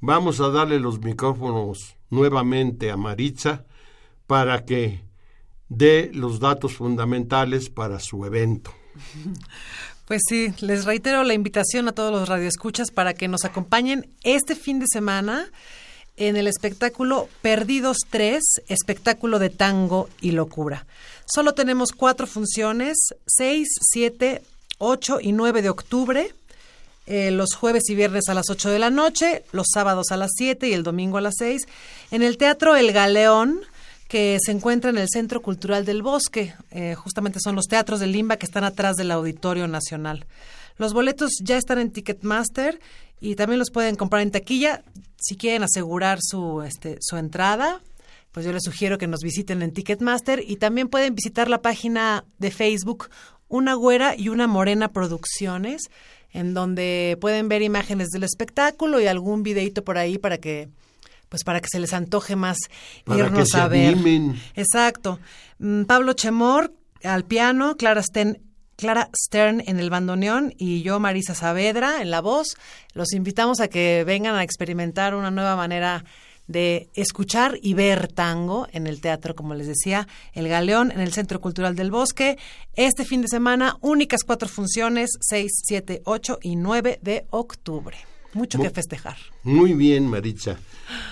Vamos 0.00 0.38
a 0.40 0.50
darle 0.50 0.80
los 0.80 1.00
micrófonos 1.00 1.96
nuevamente 2.10 2.90
a 2.90 2.98
Maritza 2.98 3.64
para 4.26 4.66
que 4.66 5.02
dé 5.70 6.10
los 6.12 6.40
datos 6.40 6.74
fundamentales 6.74 7.70
para 7.70 7.98
su 7.98 8.24
evento. 8.24 8.70
Pues 10.06 10.22
sí, 10.26 10.54
les 10.60 10.86
reitero 10.86 11.22
la 11.22 11.34
invitación 11.34 11.86
a 11.86 11.92
todos 11.92 12.10
los 12.10 12.30
radioescuchas 12.30 12.90
para 12.90 13.12
que 13.12 13.28
nos 13.28 13.44
acompañen 13.44 14.08
este 14.22 14.56
fin 14.56 14.78
de 14.78 14.86
semana 14.90 15.50
en 16.18 16.36
el 16.36 16.46
espectáculo 16.46 17.28
Perdidos 17.42 17.98
3, 18.10 18.42
espectáculo 18.68 19.38
de 19.38 19.50
tango 19.50 20.08
y 20.20 20.32
locura. 20.32 20.86
Solo 21.26 21.54
tenemos 21.54 21.92
cuatro 21.92 22.26
funciones, 22.26 22.96
6, 23.26 23.68
7, 23.92 24.42
8 24.78 25.18
y 25.20 25.32
9 25.32 25.62
de 25.62 25.68
octubre, 25.68 26.34
eh, 27.06 27.30
los 27.30 27.54
jueves 27.54 27.88
y 27.88 27.94
viernes 27.94 28.28
a 28.28 28.34
las 28.34 28.50
8 28.50 28.70
de 28.70 28.78
la 28.78 28.90
noche, 28.90 29.44
los 29.52 29.68
sábados 29.72 30.10
a 30.10 30.16
las 30.16 30.32
7 30.36 30.68
y 30.68 30.72
el 30.72 30.82
domingo 30.82 31.18
a 31.18 31.22
las 31.22 31.36
6, 31.38 31.66
en 32.10 32.22
el 32.22 32.36
Teatro 32.36 32.76
El 32.76 32.92
Galeón, 32.92 33.60
que 34.08 34.38
se 34.44 34.52
encuentra 34.52 34.90
en 34.90 34.98
el 34.98 35.08
Centro 35.08 35.42
Cultural 35.42 35.84
del 35.84 36.02
Bosque. 36.02 36.54
Eh, 36.70 36.94
justamente 36.94 37.40
son 37.42 37.54
los 37.54 37.66
teatros 37.66 38.00
de 38.00 38.06
Limba 38.06 38.36
que 38.36 38.46
están 38.46 38.64
atrás 38.64 38.96
del 38.96 39.10
Auditorio 39.10 39.68
Nacional. 39.68 40.26
Los 40.78 40.94
boletos 40.94 41.32
ya 41.42 41.56
están 41.56 41.78
en 41.78 41.90
Ticketmaster 41.90 42.80
y 43.20 43.34
también 43.34 43.58
los 43.58 43.70
pueden 43.70 43.96
comprar 43.96 44.22
en 44.22 44.30
taquilla. 44.30 44.82
Si 45.16 45.36
quieren 45.36 45.62
asegurar 45.62 46.18
su, 46.22 46.62
este, 46.62 46.98
su 47.00 47.16
entrada, 47.16 47.80
pues 48.32 48.46
yo 48.46 48.52
les 48.52 48.62
sugiero 48.62 48.98
que 48.98 49.06
nos 49.06 49.20
visiten 49.20 49.62
en 49.62 49.72
Ticketmaster 49.72 50.42
y 50.46 50.56
también 50.56 50.88
pueden 50.88 51.14
visitar 51.14 51.48
la 51.48 51.62
página 51.62 52.24
de 52.38 52.50
Facebook 52.50 53.08
Una 53.48 53.74
Güera 53.74 54.14
y 54.16 54.28
Una 54.28 54.46
Morena 54.46 54.92
Producciones, 54.92 55.82
en 56.30 56.54
donde 56.54 57.18
pueden 57.20 57.48
ver 57.48 57.62
imágenes 57.62 58.08
del 58.08 58.24
espectáculo 58.24 59.00
y 59.00 59.06
algún 59.06 59.42
videito 59.42 59.82
por 59.82 59.98
ahí 59.98 60.18
para 60.18 60.38
que 60.38 60.68
pues 61.28 61.44
para 61.44 61.60
que 61.60 61.68
se 61.68 61.78
les 61.78 61.92
antoje 61.92 62.36
más 62.36 62.56
irnos 63.06 63.54
a 63.54 63.68
ver. 63.68 63.98
Exacto. 64.54 65.18
Mm, 65.58 65.82
Pablo 65.82 66.14
Chemor 66.14 66.72
al 67.04 67.24
piano, 67.24 67.76
Clara 67.76 68.02
Stern, 68.02 68.38
Clara 68.78 69.10
Stern 69.12 69.60
en 69.66 69.80
el 69.80 69.90
bandoneón 69.90 70.54
y 70.56 70.82
yo, 70.82 71.00
Marisa 71.00 71.34
Saavedra, 71.34 72.00
en 72.00 72.12
la 72.12 72.20
voz. 72.20 72.56
Los 72.94 73.12
invitamos 73.12 73.58
a 73.58 73.66
que 73.66 74.04
vengan 74.06 74.36
a 74.36 74.44
experimentar 74.44 75.16
una 75.16 75.32
nueva 75.32 75.56
manera 75.56 76.04
de 76.46 76.88
escuchar 76.94 77.58
y 77.60 77.74
ver 77.74 78.06
tango 78.06 78.68
en 78.70 78.86
el 78.86 79.00
teatro, 79.00 79.34
como 79.34 79.54
les 79.54 79.66
decía, 79.66 80.06
El 80.32 80.46
Galeón 80.46 80.92
en 80.92 81.00
el 81.00 81.12
Centro 81.12 81.40
Cultural 81.40 81.74
del 81.74 81.90
Bosque. 81.90 82.38
Este 82.76 83.04
fin 83.04 83.20
de 83.20 83.26
semana, 83.26 83.76
únicas 83.80 84.22
cuatro 84.22 84.48
funciones, 84.48 85.10
6, 85.22 85.50
7, 85.66 86.02
8 86.04 86.38
y 86.40 86.54
9 86.54 87.00
de 87.02 87.26
octubre. 87.30 87.96
Mucho 88.32 88.60
que 88.60 88.70
festejar. 88.70 89.16
Muy 89.42 89.72
bien, 89.72 90.06
Maritza. 90.06 90.56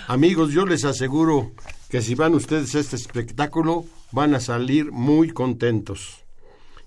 Amigos, 0.07 0.53
yo 0.53 0.67
les 0.67 0.85
aseguro 0.85 1.51
que 1.89 2.01
si 2.01 2.15
van 2.15 2.35
ustedes 2.35 2.77
a 2.77 2.79
este 2.79 2.95
espectáculo, 2.95 3.87
van 4.13 4.37
a 4.37 4.41
salir 4.41 4.93
muy 4.93 5.31
contentos. 5.31 6.26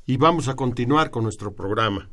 Y 0.10 0.18
vamos 0.18 0.47
a 0.47 0.55
continuar 0.55 1.12
con 1.12 1.22
nuestro 1.22 1.53
programa. 1.53 2.10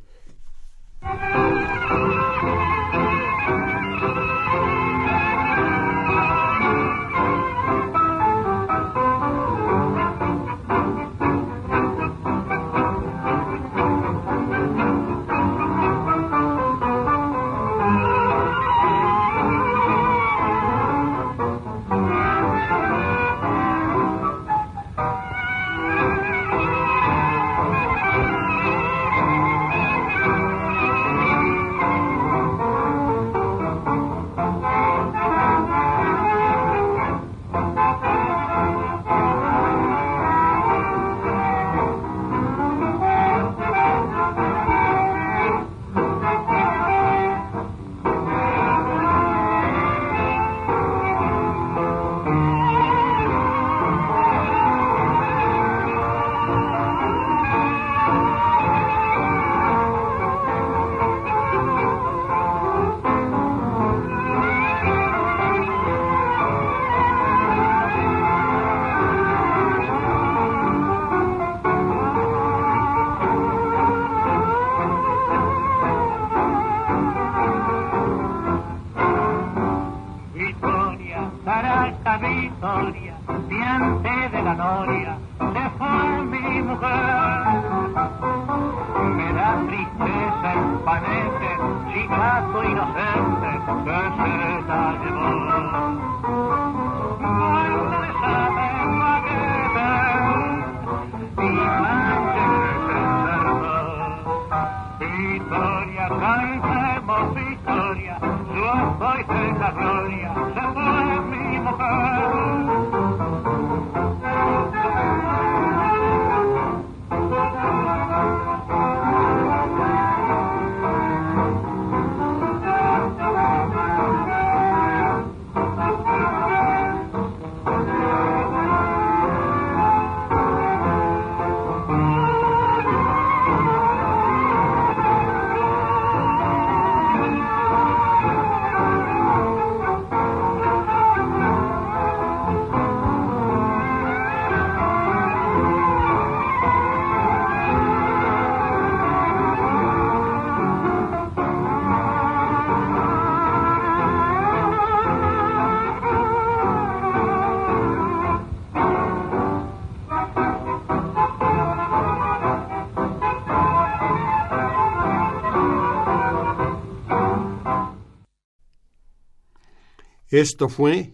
Esto 170.29 170.67
fue 170.67 171.13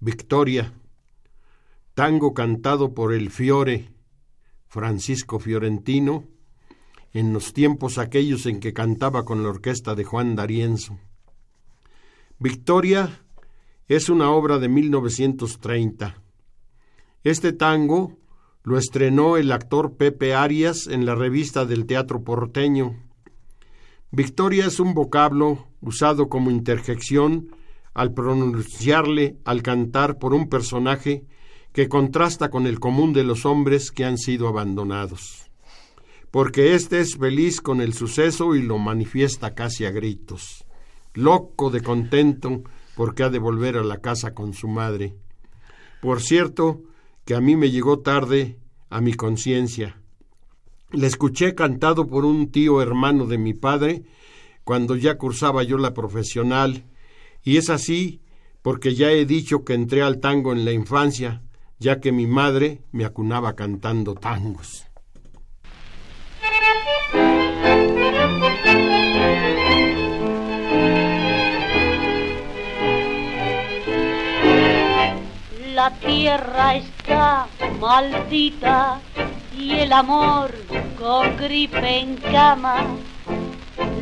Victoria, 0.00 0.72
tango 1.92 2.32
cantado 2.32 2.94
por 2.94 3.12
el 3.12 3.28
Fiore, 3.28 3.92
Francisco 4.68 5.38
Fiorentino, 5.38 6.24
en 7.12 7.34
los 7.34 7.52
tiempos 7.52 7.98
aquellos 7.98 8.46
en 8.46 8.58
que 8.58 8.72
cantaba 8.72 9.26
con 9.26 9.42
la 9.42 9.50
orquesta 9.50 9.94
de 9.94 10.04
Juan 10.04 10.34
D'Arienzo. 10.34 10.98
Victoria 12.38 13.22
es 13.86 14.08
una 14.08 14.30
obra 14.30 14.58
de 14.58 14.68
1930. 14.70 16.22
Este 17.22 17.52
tango 17.52 18.16
lo 18.62 18.78
estrenó 18.78 19.36
el 19.36 19.52
actor 19.52 19.98
Pepe 19.98 20.34
Arias 20.34 20.86
en 20.86 21.04
la 21.04 21.14
revista 21.14 21.66
del 21.66 21.84
Teatro 21.84 22.24
Porteño. 22.24 22.96
Victoria 24.10 24.64
es 24.64 24.80
un 24.80 24.94
vocablo 24.94 25.66
usado 25.82 26.30
como 26.30 26.50
interjección 26.50 27.50
al 27.96 28.12
pronunciarle 28.12 29.38
al 29.46 29.62
cantar 29.62 30.18
por 30.18 30.34
un 30.34 30.50
personaje 30.50 31.24
que 31.72 31.88
contrasta 31.88 32.50
con 32.50 32.66
el 32.66 32.78
común 32.78 33.14
de 33.14 33.24
los 33.24 33.46
hombres 33.46 33.90
que 33.90 34.04
han 34.04 34.18
sido 34.18 34.48
abandonados. 34.48 35.50
Porque 36.30 36.74
éste 36.74 37.00
es 37.00 37.16
feliz 37.16 37.62
con 37.62 37.80
el 37.80 37.94
suceso 37.94 38.54
y 38.54 38.60
lo 38.60 38.76
manifiesta 38.76 39.54
casi 39.54 39.86
a 39.86 39.92
gritos, 39.92 40.66
loco 41.14 41.70
de 41.70 41.80
contento 41.80 42.64
porque 42.96 43.22
ha 43.22 43.30
de 43.30 43.38
volver 43.38 43.78
a 43.78 43.82
la 43.82 43.96
casa 44.02 44.34
con 44.34 44.52
su 44.52 44.68
madre. 44.68 45.14
Por 46.02 46.20
cierto, 46.20 46.82
que 47.24 47.34
a 47.34 47.40
mí 47.40 47.56
me 47.56 47.70
llegó 47.70 48.00
tarde 48.00 48.58
a 48.90 49.00
mi 49.00 49.14
conciencia. 49.14 50.02
Le 50.92 51.06
escuché 51.06 51.54
cantado 51.54 52.06
por 52.06 52.26
un 52.26 52.50
tío 52.50 52.82
hermano 52.82 53.24
de 53.24 53.38
mi 53.38 53.54
padre 53.54 54.02
cuando 54.64 54.96
ya 54.96 55.16
cursaba 55.16 55.62
yo 55.62 55.78
la 55.78 55.94
profesional, 55.94 56.84
y 57.46 57.58
es 57.58 57.70
así 57.70 58.20
porque 58.60 58.96
ya 58.96 59.12
he 59.12 59.24
dicho 59.24 59.64
que 59.64 59.72
entré 59.72 60.02
al 60.02 60.18
tango 60.18 60.52
en 60.52 60.64
la 60.64 60.72
infancia, 60.72 61.42
ya 61.78 62.00
que 62.00 62.10
mi 62.10 62.26
madre 62.26 62.82
me 62.90 63.04
acunaba 63.04 63.54
cantando 63.54 64.14
tangos. 64.16 64.84
La 75.72 75.92
tierra 76.00 76.74
está 76.74 77.46
maldita 77.80 79.00
y 79.56 79.70
el 79.74 79.92
amor 79.92 80.52
con 80.98 81.36
gripe 81.36 82.00
en 82.00 82.16
cama. 82.16 82.84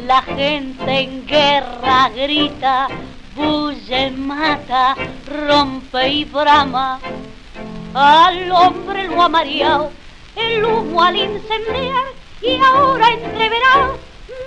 La 0.07 0.23
gente 0.23 1.01
en 1.01 1.27
guerra 1.27 2.09
grita, 2.09 2.89
bulle, 3.35 4.11
mata, 4.11 4.95
rompe 5.27 6.09
y 6.09 6.25
brama. 6.25 6.99
Al 7.95 8.51
hombre 8.51 9.09
lo 9.09 9.23
ha 9.23 9.29
mareado 9.29 9.91
el 10.37 10.65
humo 10.65 11.03
al 11.03 11.17
incendiar 11.17 12.07
y 12.43 12.57
ahora 12.57 13.11
entreverá, 13.11 13.93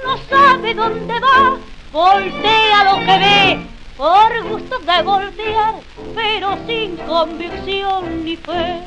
no 0.06 0.18
sabe 0.30 0.74
dónde 0.74 1.20
va, 1.20 1.58
voltea 1.92 2.84
lo 2.84 3.00
que 3.06 3.18
ve 3.18 3.68
por 3.98 4.50
gusto 4.50 4.78
de 4.80 5.02
voltear, 5.02 5.76
pero 6.14 6.58
sin 6.68 6.98
convicción 6.98 8.24
ni 8.24 8.36
fe. 8.36 8.82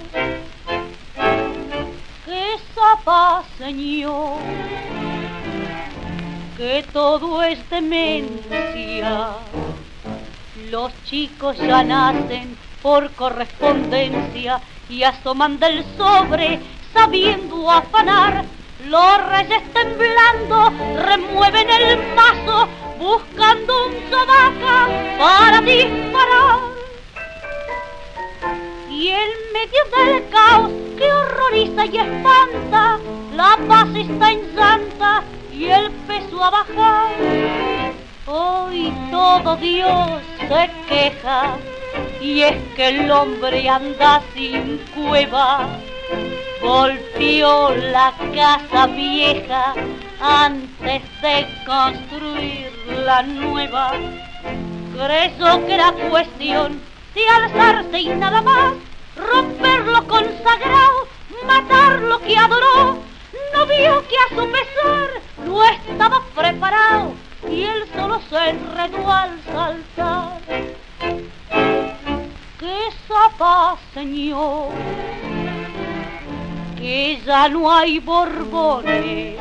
Que 2.25 2.57
zapa, 2.75 3.43
Señor, 3.59 4.39
que 6.57 6.85
todo 6.93 7.43
es 7.43 7.59
demencia. 7.71 9.31
Los 10.71 10.93
chicos 11.05 11.59
ya 11.59 11.83
nacen 11.83 12.57
por 12.81 13.11
correspondencia 13.15 14.61
y 14.89 15.03
asoman 15.03 15.59
del 15.59 15.85
sobre 15.97 16.61
sabiendo 16.95 17.69
afanar. 17.69 18.45
Los 18.87 19.27
reyes 19.31 19.63
temblando 19.73 20.73
remueven 20.97 21.69
el 21.71 22.15
mazo 22.15 22.69
buscando 23.01 23.87
un 23.89 23.95
sobaca 24.11 24.89
para 25.19 25.61
disparar. 25.61 26.61
Y 28.89 29.09
en 29.09 29.31
medio 29.53 29.83
del 29.97 30.29
caos 30.29 30.71
que 30.97 31.13
horroriza 31.13 31.87
y 31.87 31.97
espanta, 31.97 33.01
la 33.35 33.59
paz 33.67 33.89
está 33.97 34.31
en 34.31 34.55
santa 34.55 35.25
y 35.53 35.65
el 35.65 35.91
peso 36.07 36.45
a 36.45 36.51
bajar. 36.51 37.70
Hoy 38.27 38.93
todo 39.11 39.57
Dios 39.57 40.21
se 40.39 40.71
queja 40.87 41.57
y 42.21 42.43
es 42.43 42.57
que 42.77 42.89
el 42.89 43.11
hombre 43.11 43.67
anda 43.67 44.23
sin 44.35 44.79
cueva. 44.95 45.67
Volvió 46.63 47.75
la 47.75 48.13
casa 48.35 48.89
vieja 48.89 49.75
antes 50.21 51.03
de 51.23 51.47
construir 51.65 52.71
la 53.07 53.23
nueva. 53.23 53.93
Creyó 54.95 55.67
que 55.67 55.75
era 55.75 55.93
cuestión 56.11 56.79
de 57.15 57.27
alzarse 57.27 58.01
y 58.01 58.09
nada 58.11 58.43
más, 58.43 58.75
romper 59.17 59.81
lo 59.87 60.07
consagrado, 60.07 61.09
matar 61.47 62.01
lo 62.01 62.21
que 62.21 62.37
adoró. 62.37 62.99
No 63.55 63.67
vio 63.67 64.07
que 64.09 64.17
a 64.17 64.29
su 64.29 64.51
pesar 64.51 65.11
no 65.47 65.65
estaba 65.65 66.23
preparado 66.35 67.15
y 67.49 67.63
él 67.63 67.85
solo 67.95 68.21
se 68.29 68.51
enredó 68.51 69.11
al 69.11 69.41
saltar. 69.45 70.41
¡Qué 72.59 72.79
zapa, 73.09 73.77
señor! 73.95 74.73
Que 76.77 77.21
ya 77.25 77.49
no 77.49 77.71
hay 77.71 77.99
borbones 77.99 79.39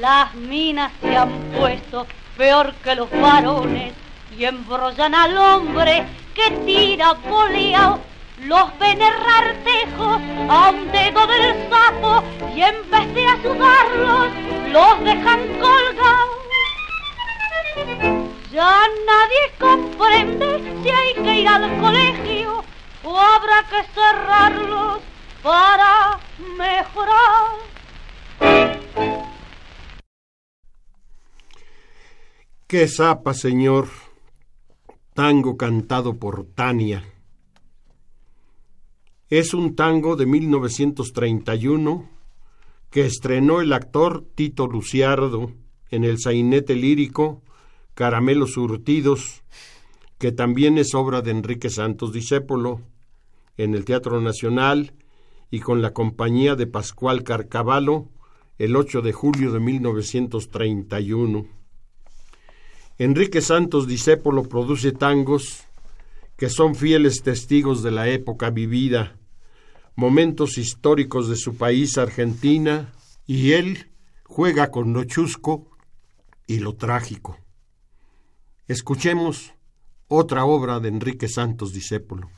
las 0.00 0.34
minas 0.34 0.92
se 1.00 1.16
han 1.16 1.30
puesto 1.58 2.06
peor 2.36 2.74
que 2.84 2.94
los 2.94 3.10
varones 3.10 3.94
y 4.36 4.44
embrollan 4.44 5.14
al 5.14 5.36
hombre 5.36 6.04
que 6.34 6.50
tira 6.66 7.14
boleado. 7.28 8.00
Los 8.44 8.78
ven 8.78 8.98
tejos 9.64 10.20
a 10.50 10.70
un 10.70 10.92
dedo 10.92 11.26
del 11.26 11.70
sapo 11.70 12.22
y 12.54 12.60
en 12.60 12.90
vez 12.90 13.14
de 13.14 13.26
ayudarlos 13.26 14.28
los 14.70 15.04
dejan 15.04 15.40
colgados. 15.58 15.75
Ya 18.56 18.86
nadie 19.04 19.44
comprende 19.60 20.80
si 20.82 20.88
hay 20.88 21.12
que 21.12 21.40
ir 21.42 21.46
al 21.46 21.78
colegio 21.78 22.64
o 23.04 23.18
habrá 23.18 23.66
que 23.68 23.82
cerrarlos 23.92 25.02
para 25.42 26.18
mejorar. 26.56 27.56
¡Qué 32.66 32.88
zapa, 32.88 33.34
señor! 33.34 33.88
Tango 35.12 35.58
cantado 35.58 36.14
por 36.14 36.46
Tania. 36.54 37.04
Es 39.28 39.52
un 39.52 39.76
tango 39.76 40.16
de 40.16 40.24
1931 40.24 42.08
que 42.88 43.04
estrenó 43.04 43.60
el 43.60 43.74
actor 43.74 44.24
Tito 44.34 44.66
Luciardo 44.66 45.52
en 45.90 46.04
el 46.04 46.18
sainete 46.18 46.74
lírico 46.74 47.42
Caramelos 47.96 48.52
Surtidos, 48.52 49.42
que 50.18 50.30
también 50.30 50.76
es 50.76 50.94
obra 50.94 51.22
de 51.22 51.30
Enrique 51.30 51.70
Santos 51.70 52.12
Discépolo, 52.12 52.82
en 53.56 53.74
el 53.74 53.86
Teatro 53.86 54.20
Nacional 54.20 54.92
y 55.50 55.60
con 55.60 55.80
la 55.80 55.94
compañía 55.94 56.56
de 56.56 56.66
Pascual 56.66 57.22
Carcavalo 57.22 58.10
el 58.58 58.76
8 58.76 59.00
de 59.00 59.14
julio 59.14 59.50
de 59.50 59.60
1931. 59.60 61.46
Enrique 62.98 63.40
Santos 63.40 63.86
Discépolo 63.86 64.42
produce 64.42 64.92
tangos 64.92 65.64
que 66.36 66.50
son 66.50 66.74
fieles 66.74 67.22
testigos 67.22 67.82
de 67.82 67.92
la 67.92 68.10
época 68.10 68.50
vivida, 68.50 69.16
momentos 69.94 70.58
históricos 70.58 71.30
de 71.30 71.36
su 71.36 71.56
país, 71.56 71.96
Argentina, 71.96 72.92
y 73.26 73.52
él 73.52 73.90
juega 74.24 74.70
con 74.70 74.92
lo 74.92 75.04
chusco 75.04 75.70
y 76.46 76.58
lo 76.58 76.74
trágico. 76.74 77.38
Escuchemos 78.68 79.54
otra 80.08 80.44
obra 80.44 80.80
de 80.80 80.88
Enrique 80.88 81.28
Santos 81.28 81.72
Discépolo. 81.72 82.28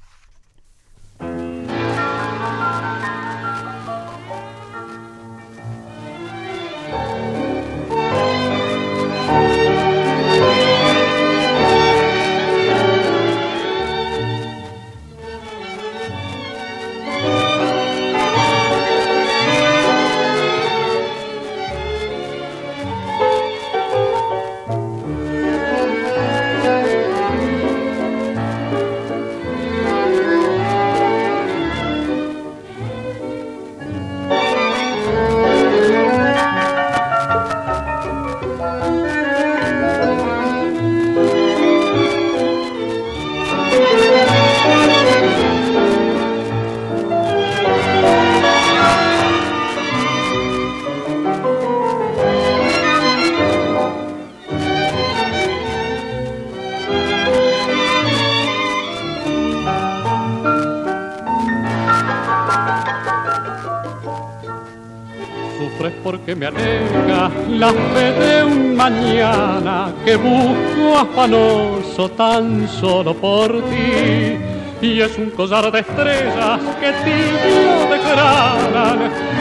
La 67.58 67.72
fe 67.72 68.12
de 68.12 68.44
un 68.44 68.76
mañana 68.76 69.92
que 70.04 70.14
busco 70.16 70.96
afanoso 70.96 72.08
tan 72.10 72.68
solo 72.68 73.14
por 73.14 73.50
ti. 73.70 74.38
Y 74.80 75.00
es 75.00 75.18
un 75.18 75.30
collar 75.30 75.72
de 75.72 75.80
estrellas 75.80 76.60
que 76.80 76.92
tibio 77.04 77.74
declaran 77.90 78.98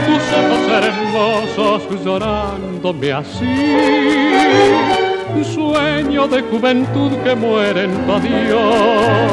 tus 0.08 0.24
ojos 0.42 0.64
hermosos 0.82 2.04
llorándome 2.04 3.14
así. 3.14 3.56
Sueño 5.54 6.28
de 6.28 6.42
juventud 6.42 7.12
que 7.24 7.36
muere 7.36 7.84
en 7.84 8.06
tu 8.06 8.12
adiós, 8.14 9.32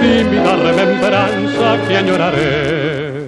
tímida 0.00 0.56
remembranza 0.56 1.88
que 1.88 1.96
añoraré 1.96 3.18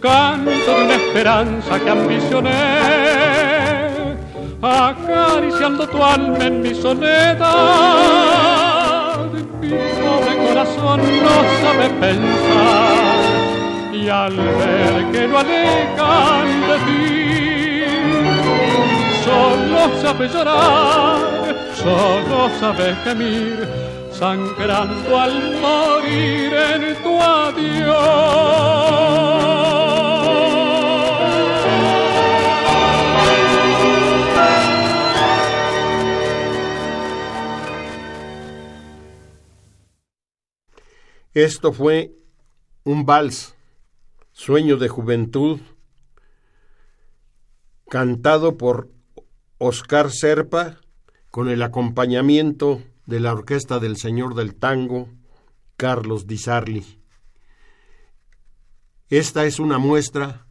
canto 0.00 0.50
de 0.50 0.84
una 0.84 0.94
esperanza 0.94 1.78
que 1.78 1.90
ambicioné, 1.90 2.50
acariciando 4.62 5.86
tu 5.88 6.02
alma 6.02 6.44
en 6.46 6.62
mi 6.62 6.74
soledad. 6.74 7.40
Mi 9.60 9.70
pobre 9.70 10.36
corazón 10.46 11.00
no 11.22 11.36
sabe 11.62 11.86
pensar 12.00 13.30
y 13.92 14.08
al 14.08 14.36
ver 14.36 15.12
que 15.12 15.28
lo 15.28 15.38
alejan 15.38 16.48
de 16.68 16.76
ti, 16.86 17.84
solo 19.24 19.80
sabe 20.00 20.28
llorar, 20.28 21.18
solo 21.74 22.50
sabe 22.58 22.94
gemir 23.04 23.68
sangrando 24.12 25.18
al 25.18 25.34
morir 25.60 26.52
en 26.54 26.82
tu 27.02 27.20
adiós. 27.20 27.80
Esto 41.44 41.72
fue 41.72 42.14
un 42.84 43.06
vals, 43.06 43.54
Sueño 44.32 44.76
de 44.76 44.90
Juventud, 44.90 45.58
cantado 47.88 48.58
por 48.58 48.90
Oscar 49.56 50.10
Serpa 50.10 50.82
con 51.30 51.48
el 51.48 51.62
acompañamiento 51.62 52.82
de 53.06 53.20
la 53.20 53.32
Orquesta 53.32 53.78
del 53.78 53.96
Señor 53.96 54.34
del 54.34 54.54
Tango, 54.54 55.08
Carlos 55.78 56.26
Di 56.26 56.36
Sarli. 56.36 57.00
Esta 59.08 59.46
es 59.46 59.58
una 59.60 59.78
muestra 59.78 60.46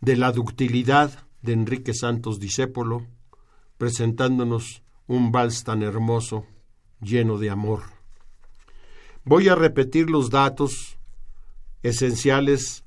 de 0.00 0.16
la 0.16 0.32
ductilidad 0.32 1.28
de 1.42 1.52
Enrique 1.52 1.92
Santos 1.92 2.40
Discépolo, 2.40 3.06
presentándonos 3.76 4.82
un 5.06 5.32
vals 5.32 5.64
tan 5.64 5.82
hermoso, 5.82 6.46
lleno 7.02 7.36
de 7.36 7.50
amor. 7.50 7.91
Voy 9.24 9.48
a 9.48 9.54
repetir 9.54 10.10
los 10.10 10.30
datos 10.30 10.98
esenciales 11.84 12.84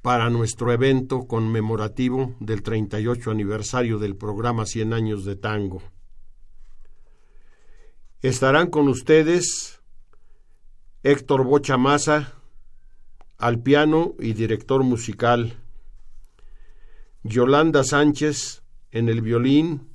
para 0.00 0.30
nuestro 0.30 0.72
evento 0.72 1.26
conmemorativo 1.26 2.34
del 2.40 2.62
38 2.62 3.30
aniversario 3.30 3.98
del 3.98 4.16
programa 4.16 4.64
100 4.64 4.94
años 4.94 5.26
de 5.26 5.36
tango. 5.36 5.82
Estarán 8.22 8.70
con 8.70 8.88
ustedes 8.88 9.82
Héctor 11.02 11.44
Bocha 11.44 11.76
Maza 11.76 12.32
al 13.36 13.60
piano 13.60 14.14
y 14.18 14.32
director 14.32 14.82
musical, 14.82 15.58
Yolanda 17.22 17.84
Sánchez 17.84 18.62
en 18.92 19.10
el 19.10 19.20
violín 19.20 19.90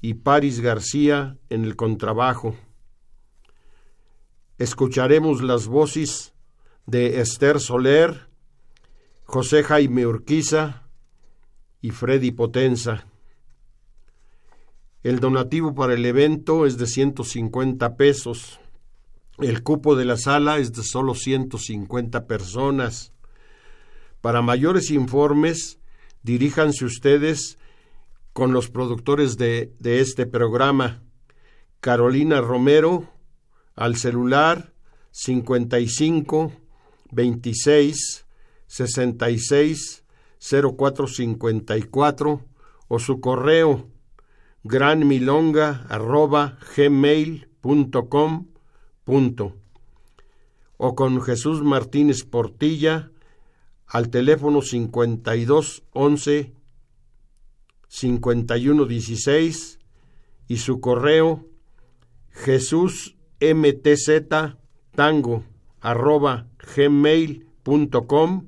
y 0.00 0.14
Paris 0.14 0.58
García 0.58 1.38
en 1.50 1.64
el 1.64 1.76
contrabajo 1.76 2.56
escucharemos 4.60 5.42
las 5.42 5.68
voces 5.68 6.34
de 6.84 7.20
Esther 7.22 7.60
Soler, 7.60 8.28
José 9.24 9.62
Jaime 9.64 10.06
Urquiza 10.06 10.82
y 11.80 11.90
Freddy 11.92 12.30
Potenza. 12.30 13.06
El 15.02 15.18
donativo 15.18 15.74
para 15.74 15.94
el 15.94 16.04
evento 16.04 16.66
es 16.66 16.76
de 16.76 16.86
150 16.86 17.96
pesos. 17.96 18.60
El 19.38 19.62
cupo 19.62 19.96
de 19.96 20.04
la 20.04 20.18
sala 20.18 20.58
es 20.58 20.74
de 20.74 20.82
solo 20.82 21.14
150 21.14 22.26
personas. 22.26 23.14
Para 24.20 24.42
mayores 24.42 24.90
informes, 24.90 25.78
diríjanse 26.22 26.84
ustedes 26.84 27.56
con 28.34 28.52
los 28.52 28.68
productores 28.68 29.38
de, 29.38 29.72
de 29.78 30.00
este 30.00 30.26
programa, 30.26 31.02
Carolina 31.80 32.42
Romero, 32.42 33.08
al 33.80 33.96
celular 33.96 34.72
55 35.10 36.52
26 37.12 38.26
66 38.66 40.04
0454 40.38 42.44
o 42.88 42.98
su 42.98 43.20
correo 43.20 43.88
granmilonga 44.64 45.86
arroba 45.88 46.58
punto 47.62 49.56
o 50.76 50.94
con 50.94 51.22
Jesús 51.22 51.62
Martínez 51.62 52.24
Portilla 52.24 53.10
al 53.86 54.10
teléfono 54.10 54.60
52 54.60 55.84
11 55.94 56.52
51 57.88 58.84
16 58.84 59.78
y 60.48 60.58
su 60.58 60.80
correo 60.80 61.46
Jesús 62.28 63.16
mtz 63.40 64.26
arroba 65.80 66.46
gmail.com 66.76 68.44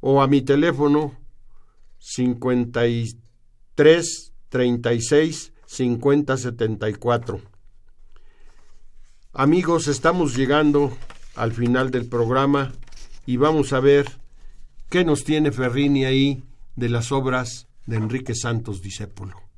o 0.00 0.22
a 0.22 0.26
mi 0.28 0.42
teléfono 0.42 1.18
53 1.98 4.32
36 4.48 5.52
5074. 5.70 7.40
Amigos, 9.32 9.86
estamos 9.86 10.36
llegando 10.36 10.92
al 11.36 11.52
final 11.52 11.92
del 11.92 12.08
programa 12.08 12.72
y 13.24 13.36
vamos 13.36 13.72
a 13.72 13.78
ver 13.78 14.18
qué 14.88 15.04
nos 15.04 15.22
tiene 15.22 15.52
Ferrini 15.52 16.04
ahí 16.04 16.42
de 16.74 16.88
las 16.88 17.12
obras 17.12 17.68
de 17.86 17.96
Enrique 17.96 18.34
Santos 18.34 18.82
Discépolo. 18.82 19.49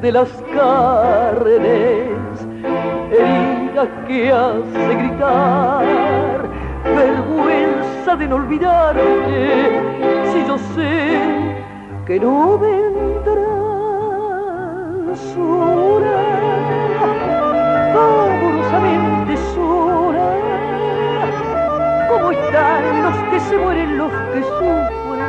De 0.00 0.12
las 0.12 0.30
carnes, 0.54 2.08
herida 3.10 3.88
que 4.06 4.30
hace 4.30 4.94
gritar, 4.94 6.48
vergüenza 6.84 8.14
de 8.16 8.28
no 8.28 8.36
olvidarte, 8.36 9.82
si 10.32 10.46
yo 10.46 10.56
sé 10.74 11.18
que 12.06 12.20
no 12.20 12.58
vendrás 12.58 12.78
sola, 15.34 16.22
los 23.02 23.16
que 23.30 23.40
se 23.40 23.56
mueren, 23.58 23.98
los 23.98 24.12
que 24.12 24.42
sufren, 24.42 25.22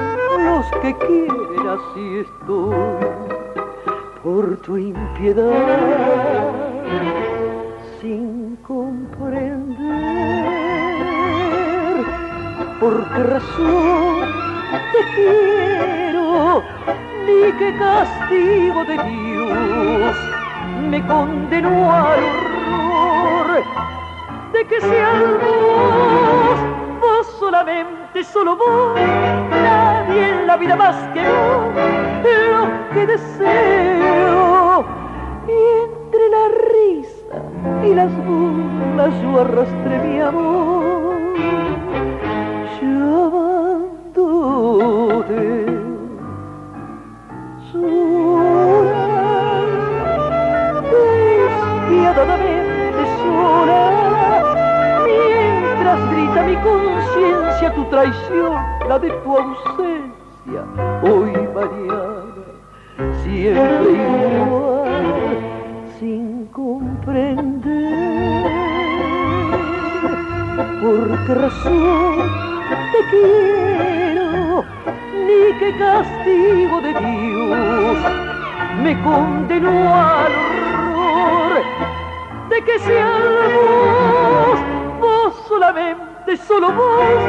los 0.46 0.66
que 0.82 0.94
quieren, 1.06 1.68
así 1.68 2.20
estoy 2.20 2.76
por 4.24 4.58
tu 4.58 4.78
impiedad 4.78 6.52
sin 8.02 8.56
comprender 8.58 9.90
¿Por 12.80 13.04
qué 13.10 13.24
razón 13.24 14.22
te 14.94 15.02
quiero? 15.16 16.64
Ni 17.26 17.52
qué 17.60 17.76
castigo 17.78 18.86
de 18.86 18.98
Dios 19.04 20.16
me 20.90 21.06
condenó 21.06 21.92
al 21.92 22.24
horror 22.24 23.64
de 24.54 24.66
que 24.66 24.80
seas 24.80 25.20
vos, 25.42 26.46
vos 26.46 26.49
solo 28.24 28.56
vos, 28.56 29.00
nadie 29.50 30.30
en 30.30 30.48
la 30.48 30.58
vida 30.58 30.76
más 30.76 30.96
que 31.14 31.22
vos, 31.22 31.68
lo 32.52 32.94
que 32.94 33.06
deseo. 33.08 34.86
Y 35.48 35.58
entre 35.84 36.30
la 36.30 36.48
risa 36.74 37.38
y 37.86 37.94
las 37.94 38.12
burlas 38.26 39.14
yo 39.22 39.42
arrastré 39.42 40.00
mi 40.00 40.20
amor, 40.20 41.18
tu 57.76 57.86
traición, 57.86 58.56
la 58.88 59.00
de 59.00 59.10
tu 59.10 59.38
ausencia, 59.38 60.62
hoy 61.04 61.32
mañana, 61.54 62.46
siempre 63.22 63.92
igual, 63.92 65.38
sin 66.00 66.48
comprender. 66.48 67.60
Por 70.82 71.26
qué 71.26 71.36
razón 71.36 72.18
te 72.92 73.00
quiero, 73.12 74.64
ni 75.14 75.60
qué 75.60 75.70
castigo 75.78 76.82
de 76.82 76.94
Dios 76.94 77.98
me 78.82 79.02
condenó 79.02 79.96
al 79.96 80.34
horror 80.34 81.64
de 82.50 82.64
que 82.64 82.80
seas 82.80 83.24
vos, 83.54 84.60
vos 85.00 85.34
solamente, 85.48 86.09
solo 86.38 86.72
vos, 86.72 87.22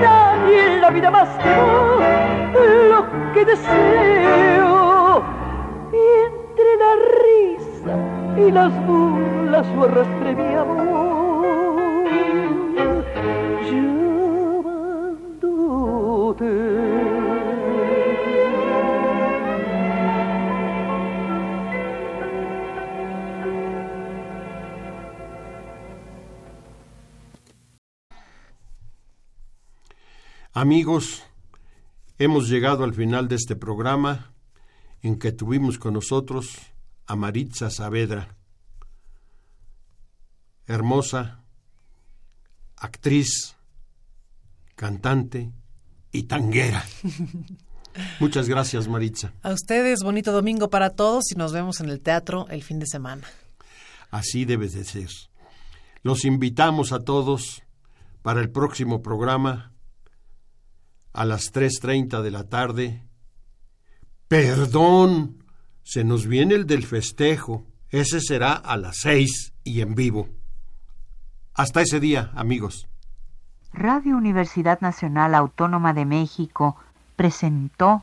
nadie 0.00 0.74
en 0.74 0.80
la 0.80 0.90
vida 0.90 1.10
más 1.10 1.28
que 1.38 1.48
vos, 1.54 2.02
lo 2.90 3.32
que 3.32 3.44
deseo. 3.44 5.22
Y 5.92 6.02
entre 6.26 6.76
la 6.82 6.92
risa 7.24 7.92
y 8.36 8.50
las 8.50 8.86
burlas 8.86 9.66
yo 9.74 9.84
arrastré 9.84 10.34
mi 10.34 10.54
amor. 10.54 11.00
Amigos, 30.52 31.22
hemos 32.18 32.48
llegado 32.48 32.82
al 32.82 32.92
final 32.92 33.28
de 33.28 33.36
este 33.36 33.54
programa 33.54 34.32
en 35.00 35.16
que 35.16 35.30
tuvimos 35.30 35.78
con 35.78 35.94
nosotros 35.94 36.56
a 37.06 37.14
Maritza 37.14 37.70
Saavedra, 37.70 38.36
hermosa, 40.66 41.44
actriz, 42.76 43.54
cantante 44.74 45.52
y 46.10 46.24
tanguera. 46.24 46.84
Muchas 48.18 48.48
gracias, 48.48 48.88
Maritza. 48.88 49.32
A 49.42 49.52
ustedes, 49.52 50.00
bonito 50.02 50.32
domingo 50.32 50.68
para 50.68 50.90
todos 50.90 51.30
y 51.30 51.36
nos 51.36 51.52
vemos 51.52 51.80
en 51.80 51.90
el 51.90 52.00
teatro 52.00 52.46
el 52.50 52.64
fin 52.64 52.80
de 52.80 52.86
semana. 52.86 53.22
Así 54.10 54.44
debe 54.44 54.68
de 54.68 54.82
ser. 54.82 55.10
Los 56.02 56.24
invitamos 56.24 56.90
a 56.90 57.04
todos 57.04 57.62
para 58.22 58.40
el 58.40 58.50
próximo 58.50 59.00
programa 59.00 59.69
a 61.12 61.24
las 61.24 61.52
3.30 61.52 62.22
de 62.22 62.30
la 62.30 62.44
tarde. 62.48 63.02
Perdón, 64.28 65.44
se 65.82 66.04
nos 66.04 66.26
viene 66.26 66.54
el 66.54 66.66
del 66.66 66.86
festejo. 66.86 67.66
Ese 67.88 68.20
será 68.20 68.52
a 68.52 68.76
las 68.76 68.98
6 68.98 69.54
y 69.64 69.80
en 69.80 69.94
vivo. 69.94 70.28
Hasta 71.54 71.82
ese 71.82 72.00
día, 72.00 72.30
amigos. 72.34 72.88
Radio 73.72 74.16
Universidad 74.16 74.80
Nacional 74.80 75.34
Autónoma 75.34 75.92
de 75.92 76.04
México 76.04 76.76
presentó 77.16 78.02